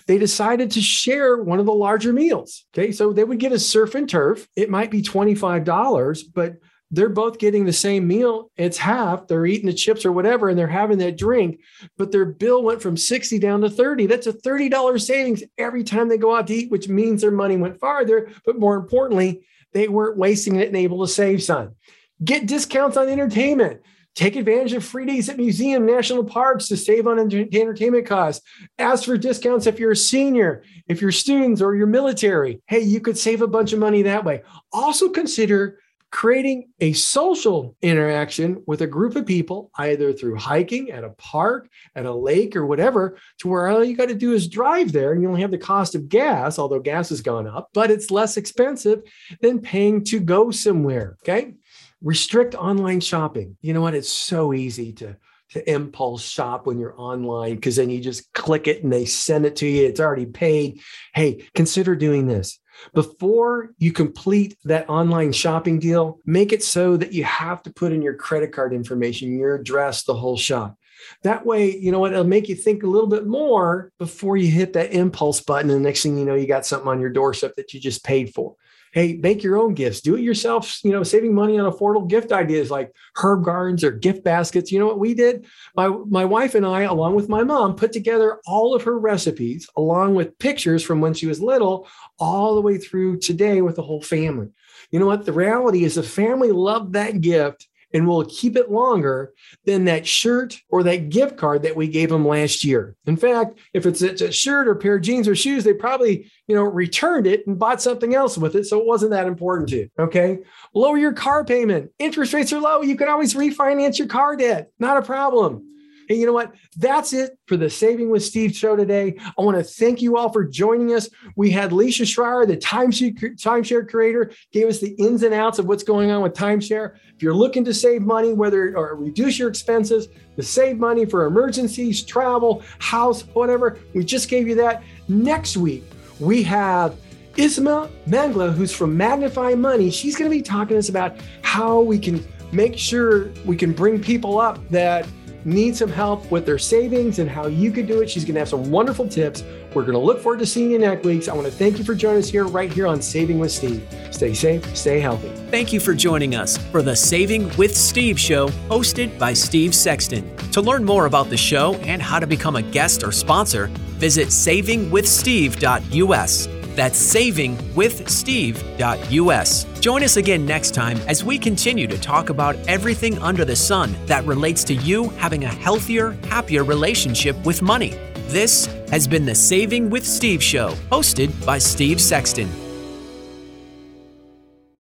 they 0.05 0.17
decided 0.17 0.71
to 0.71 0.81
share 0.81 1.37
one 1.37 1.59
of 1.59 1.65
the 1.65 1.73
larger 1.73 2.13
meals. 2.13 2.65
Okay. 2.73 2.91
So 2.91 3.13
they 3.13 3.23
would 3.23 3.39
get 3.39 3.51
a 3.51 3.59
surf 3.59 3.95
and 3.95 4.09
turf. 4.09 4.47
It 4.55 4.69
might 4.69 4.91
be 4.91 5.01
$25, 5.01 6.19
but 6.33 6.55
they're 6.89 7.09
both 7.09 7.37
getting 7.37 7.65
the 7.65 7.73
same 7.73 8.07
meal. 8.07 8.49
It's 8.55 8.77
half. 8.77 9.27
They're 9.27 9.45
eating 9.45 9.67
the 9.67 9.73
chips 9.73 10.05
or 10.05 10.11
whatever, 10.11 10.47
and 10.47 10.57
they're 10.57 10.67
having 10.67 10.99
that 10.99 11.17
drink, 11.17 11.59
but 11.97 12.11
their 12.11 12.25
bill 12.25 12.63
went 12.63 12.81
from 12.81 12.95
60 12.95 13.39
down 13.39 13.61
to 13.61 13.69
30. 13.69 14.05
That's 14.07 14.27
a 14.27 14.33
$30 14.33 15.01
savings 15.01 15.43
every 15.57 15.83
time 15.83 16.07
they 16.07 16.17
go 16.17 16.35
out 16.35 16.47
to 16.47 16.53
eat, 16.53 16.71
which 16.71 16.87
means 16.87 17.21
their 17.21 17.31
money 17.31 17.57
went 17.57 17.79
farther. 17.79 18.29
But 18.45 18.59
more 18.59 18.75
importantly, 18.75 19.45
they 19.73 19.89
weren't 19.89 20.17
wasting 20.17 20.55
it 20.55 20.67
and 20.67 20.77
able 20.77 21.05
to 21.05 21.11
save 21.11 21.43
some. 21.43 21.75
Get 22.23 22.47
discounts 22.47 22.95
on 22.95 23.09
entertainment. 23.09 23.81
Take 24.17 24.35
advantage 24.35 24.73
of 24.73 24.83
free 24.83 25.05
days 25.05 25.29
at 25.29 25.37
museum, 25.37 25.85
national 25.85 26.23
parks 26.23 26.67
to 26.69 26.75
save 26.75 27.05
on 27.05 27.19
entertainment 27.19 28.07
costs. 28.07 28.43
Ask 28.79 29.05
for 29.05 29.15
discounts 29.15 29.67
if 29.67 29.77
you're 29.77 29.91
a 29.91 29.95
senior, 29.95 30.63
if 30.87 31.03
you're 31.03 31.11
students 31.11 31.61
or 31.61 31.75
you're 31.75 31.85
military. 31.85 32.59
Hey, 32.65 32.79
you 32.79 32.99
could 32.99 33.15
save 33.15 33.43
a 33.43 33.47
bunch 33.47 33.73
of 33.73 33.79
money 33.79 34.01
that 34.01 34.25
way. 34.25 34.41
Also 34.73 35.09
consider 35.09 35.77
creating 36.09 36.69
a 36.79 36.93
social 36.93 37.75
interaction 37.83 38.63
with 38.65 38.81
a 38.81 38.87
group 38.87 39.15
of 39.15 39.27
people, 39.27 39.69
either 39.77 40.11
through 40.11 40.35
hiking 40.35 40.89
at 40.89 41.03
a 41.03 41.09
park, 41.11 41.69
at 41.95 42.07
a 42.07 42.11
lake, 42.11 42.55
or 42.55 42.65
whatever, 42.65 43.19
to 43.37 43.47
where 43.47 43.67
all 43.67 43.83
you 43.83 43.95
got 43.95 44.07
to 44.07 44.15
do 44.15 44.33
is 44.33 44.47
drive 44.47 44.93
there 44.93 45.11
and 45.11 45.21
you 45.21 45.27
only 45.27 45.41
have 45.41 45.51
the 45.51 45.59
cost 45.59 45.93
of 45.93 46.09
gas, 46.09 46.57
although 46.57 46.79
gas 46.79 47.09
has 47.09 47.21
gone 47.21 47.45
up, 47.45 47.69
but 47.71 47.91
it's 47.91 48.09
less 48.09 48.35
expensive 48.35 49.03
than 49.41 49.59
paying 49.59 50.03
to 50.05 50.19
go 50.19 50.49
somewhere. 50.49 51.17
Okay 51.21 51.53
restrict 52.01 52.55
online 52.55 52.99
shopping. 52.99 53.57
You 53.61 53.73
know 53.73 53.81
what? 53.81 53.95
It's 53.95 54.09
so 54.09 54.53
easy 54.53 54.93
to 54.93 55.17
to 55.49 55.71
impulse 55.71 56.23
shop 56.23 56.67
when 56.67 56.77
you're 56.77 56.99
online 56.99 57.55
because 57.55 57.77
then 57.77 57.89
you 57.89 58.01
just 58.01 58.31
click 58.33 58.67
it 58.67 58.83
and 58.83 58.91
they 58.91 59.05
send 59.05 59.45
it 59.45 59.55
to 59.57 59.65
you. 59.65 59.85
It's 59.85 59.99
already 59.99 60.25
paid. 60.25 60.81
Hey, 61.13 61.47
consider 61.55 61.95
doing 61.95 62.27
this. 62.27 62.59
Before 62.93 63.71
you 63.79 63.91
complete 63.91 64.57
that 64.65 64.89
online 64.89 65.31
shopping 65.31 65.79
deal, 65.79 66.19
make 66.25 66.51
it 66.51 66.63
so 66.63 66.97
that 66.97 67.13
you 67.13 67.23
have 67.23 67.63
to 67.63 67.73
put 67.73 67.91
in 67.91 68.01
your 68.01 68.13
credit 68.13 68.51
card 68.51 68.73
information, 68.73 69.37
your 69.37 69.55
address, 69.55 70.03
the 70.03 70.13
whole 70.13 70.37
shop. 70.37 70.77
That 71.23 71.45
way, 71.45 71.75
you 71.75 71.91
know 71.91 71.99
what, 71.99 72.11
it'll 72.11 72.25
make 72.25 72.49
you 72.49 72.55
think 72.55 72.83
a 72.83 72.87
little 72.87 73.07
bit 73.07 73.25
more 73.25 73.91
before 73.99 74.35
you 74.35 74.51
hit 74.51 74.73
that 74.73 74.91
impulse 74.91 75.39
button. 75.41 75.69
And 75.69 75.79
the 75.79 75.87
next 75.87 76.03
thing 76.03 76.17
you 76.17 76.25
know, 76.25 76.35
you 76.35 76.47
got 76.47 76.65
something 76.65 76.89
on 76.89 76.99
your 76.99 77.09
doorstep 77.09 77.55
that 77.55 77.73
you 77.73 77.79
just 77.79 78.03
paid 78.03 78.33
for 78.33 78.55
hey, 78.93 79.13
make 79.15 79.43
your 79.43 79.57
own 79.57 79.73
gifts, 79.73 80.01
do 80.01 80.15
it 80.15 80.21
yourself. 80.21 80.83
You 80.83 80.91
know, 80.91 81.03
saving 81.03 81.33
money 81.33 81.57
on 81.59 81.71
affordable 81.71 82.07
gift 82.07 82.31
ideas 82.31 82.71
like 82.71 82.93
herb 83.15 83.43
gardens 83.43 83.83
or 83.83 83.91
gift 83.91 84.23
baskets. 84.23 84.71
You 84.71 84.79
know 84.79 84.87
what 84.87 84.99
we 84.99 85.13
did? 85.13 85.45
My 85.75 85.87
my 85.87 86.25
wife 86.25 86.55
and 86.55 86.65
I, 86.65 86.81
along 86.81 87.15
with 87.15 87.29
my 87.29 87.43
mom, 87.43 87.75
put 87.75 87.91
together 87.91 88.39
all 88.45 88.75
of 88.75 88.83
her 88.83 88.97
recipes 88.99 89.69
along 89.75 90.15
with 90.15 90.37
pictures 90.39 90.83
from 90.83 91.01
when 91.01 91.13
she 91.13 91.27
was 91.27 91.41
little, 91.41 91.87
all 92.19 92.55
the 92.55 92.61
way 92.61 92.77
through 92.77 93.19
today 93.19 93.61
with 93.61 93.75
the 93.75 93.83
whole 93.83 94.01
family. 94.01 94.49
You 94.91 94.99
know 94.99 95.07
what? 95.07 95.25
The 95.25 95.33
reality 95.33 95.83
is 95.83 95.95
the 95.95 96.03
family 96.03 96.51
loved 96.51 96.93
that 96.93 97.21
gift 97.21 97.67
and 97.97 98.07
we'll 98.07 98.25
keep 98.25 98.55
it 98.55 98.69
longer 98.69 99.33
than 99.65 99.85
that 99.85 100.05
shirt 100.05 100.55
or 100.69 100.83
that 100.83 101.09
gift 101.09 101.35
card 101.35 101.63
that 101.63 101.75
we 101.75 101.87
gave 101.87 102.09
them 102.09 102.27
last 102.27 102.63
year. 102.63 102.95
In 103.07 103.17
fact, 103.17 103.57
if 103.73 103.87
it's 103.87 104.03
a 104.03 104.31
shirt 104.31 104.67
or 104.67 104.75
pair 104.75 104.97
of 104.97 105.01
jeans 105.01 105.27
or 105.27 105.35
shoes, 105.35 105.63
they 105.63 105.73
probably, 105.73 106.31
you 106.47 106.53
know, 106.53 106.61
returned 106.61 107.25
it 107.25 107.47
and 107.47 107.57
bought 107.57 107.81
something 107.81 108.13
else 108.13 108.37
with 108.37 108.55
it. 108.55 108.67
So 108.67 108.79
it 108.79 108.85
wasn't 108.85 109.11
that 109.11 109.25
important 109.25 109.69
to 109.69 109.77
you. 109.77 109.89
Okay. 109.97 110.37
Lower 110.75 110.99
your 110.99 111.13
car 111.13 111.43
payment. 111.43 111.89
Interest 111.97 112.33
rates 112.33 112.53
are 112.53 112.61
low. 112.61 112.83
You 112.83 112.95
can 112.95 113.09
always 113.09 113.33
refinance 113.33 113.97
your 113.97 114.07
car 114.07 114.35
debt. 114.35 114.71
Not 114.77 114.97
a 114.97 115.01
problem. 115.01 115.63
And 116.09 116.17
you 116.17 116.25
know 116.25 116.33
what? 116.33 116.53
That's 116.77 117.13
it 117.13 117.37
for 117.45 117.57
the 117.57 117.69
Saving 117.69 118.09
with 118.09 118.23
Steve 118.23 118.55
show 118.55 118.75
today. 118.75 119.15
I 119.37 119.41
want 119.41 119.57
to 119.57 119.63
thank 119.63 120.01
you 120.01 120.17
all 120.17 120.31
for 120.31 120.45
joining 120.45 120.93
us. 120.93 121.09
We 121.35 121.49
had 121.51 121.71
Lisa 121.71 122.03
Schreier, 122.03 122.47
the 122.47 122.57
timeshare, 122.57 123.13
timeshare 123.37 123.87
creator, 123.87 124.31
gave 124.51 124.67
us 124.67 124.79
the 124.79 124.91
ins 124.91 125.23
and 125.23 125.33
outs 125.33 125.59
of 125.59 125.65
what's 125.65 125.83
going 125.83 126.11
on 126.11 126.21
with 126.21 126.33
timeshare. 126.33 126.95
If 127.15 127.21
you're 127.21 127.33
looking 127.33 127.65
to 127.65 127.73
save 127.73 128.01
money, 128.03 128.33
whether 128.33 128.75
or 128.77 128.95
reduce 128.95 129.39
your 129.39 129.49
expenses, 129.49 130.07
to 130.35 130.43
save 130.43 130.77
money 130.77 131.05
for 131.05 131.25
emergencies, 131.25 132.03
travel, 132.03 132.63
house, 132.79 133.23
whatever, 133.33 133.79
we 133.93 134.03
just 134.03 134.29
gave 134.29 134.47
you 134.47 134.55
that. 134.55 134.83
Next 135.07 135.57
week, 135.57 135.83
we 136.19 136.43
have 136.43 136.95
Isma 137.33 137.89
Mangla, 138.07 138.53
who's 138.53 138.73
from 138.73 138.95
Magnify 138.95 139.55
Money. 139.55 139.91
She's 139.91 140.15
going 140.15 140.29
to 140.29 140.35
be 140.35 140.41
talking 140.41 140.75
to 140.75 140.77
us 140.77 140.89
about 140.89 141.17
how 141.41 141.81
we 141.81 141.99
can 141.99 142.25
make 142.51 142.77
sure 142.77 143.29
we 143.45 143.55
can 143.55 143.73
bring 143.73 144.01
people 144.01 144.39
up 144.39 144.57
that 144.69 145.07
need 145.47 145.75
some 145.75 145.89
help 145.89 146.29
with 146.29 146.45
their 146.45 146.59
savings 146.59 147.19
and 147.19 147.29
how 147.29 147.47
you 147.47 147.71
could 147.71 147.87
do 147.87 148.01
it, 148.01 148.09
she's 148.09 148.25
going 148.25 148.33
to 148.35 148.41
have 148.41 148.49
some 148.49 148.69
wonderful 148.69 149.07
tips. 149.07 149.45
We're 149.73 149.83
going 149.83 149.93
to 149.93 149.99
look 149.99 150.21
forward 150.21 150.39
to 150.39 150.45
seeing 150.45 150.71
you 150.71 150.79
next 150.79 151.05
week. 151.05 151.29
I 151.29 151.33
want 151.33 151.47
to 151.47 151.51
thank 151.51 151.79
you 151.79 151.85
for 151.85 151.95
joining 151.95 152.19
us 152.19 152.29
here, 152.29 152.45
right 152.45 152.71
here 152.71 152.85
on 152.85 153.01
Saving 153.01 153.39
with 153.39 153.51
Steve. 153.51 153.87
Stay 154.11 154.33
safe, 154.33 154.75
stay 154.75 154.99
healthy. 154.99 155.29
Thank 155.49 155.71
you 155.71 155.79
for 155.79 155.93
joining 155.93 156.35
us 156.35 156.57
for 156.57 156.81
the 156.81 156.95
Saving 156.95 157.55
with 157.57 157.73
Steve 157.75 158.19
show, 158.19 158.49
hosted 158.69 159.17
by 159.17 159.31
Steve 159.33 159.73
Sexton. 159.73 160.35
To 160.51 160.61
learn 160.61 160.83
more 160.83 161.05
about 161.05 161.29
the 161.29 161.37
show 161.37 161.75
and 161.75 162.01
how 162.01 162.19
to 162.19 162.27
become 162.27 162.57
a 162.57 162.61
guest 162.61 163.03
or 163.03 163.13
sponsor, 163.13 163.67
visit 163.97 164.27
savingwithsteve.us. 164.27 166.56
That's 166.77 167.01
savingwithsteve.us. 167.15 169.65
Join 169.79 170.03
us 170.03 170.17
again 170.17 170.45
next 170.45 170.75
time 170.75 170.99
as 171.07 171.23
we 171.23 171.39
continue 171.39 171.87
to 171.87 171.97
talk 171.97 172.29
about 172.29 172.55
everything 172.67 173.17
under 173.17 173.43
the 173.43 173.55
sun 173.55 173.95
that 174.05 174.23
relates 174.25 174.63
to 174.65 174.75
you 174.75 175.09
having 175.09 175.43
a 175.43 175.47
healthier, 175.47 176.11
happier 176.29 176.63
relationship 176.63 177.35
with 177.47 177.63
money. 177.63 177.95
This 178.27 178.67
has 178.91 179.07
been 179.07 179.25
the 179.25 179.33
Saving 179.33 179.89
with 179.89 180.05
Steve 180.05 180.43
show, 180.43 180.69
hosted 180.91 181.33
by 181.47 181.57
Steve 181.57 181.99
Sexton. 181.99 182.66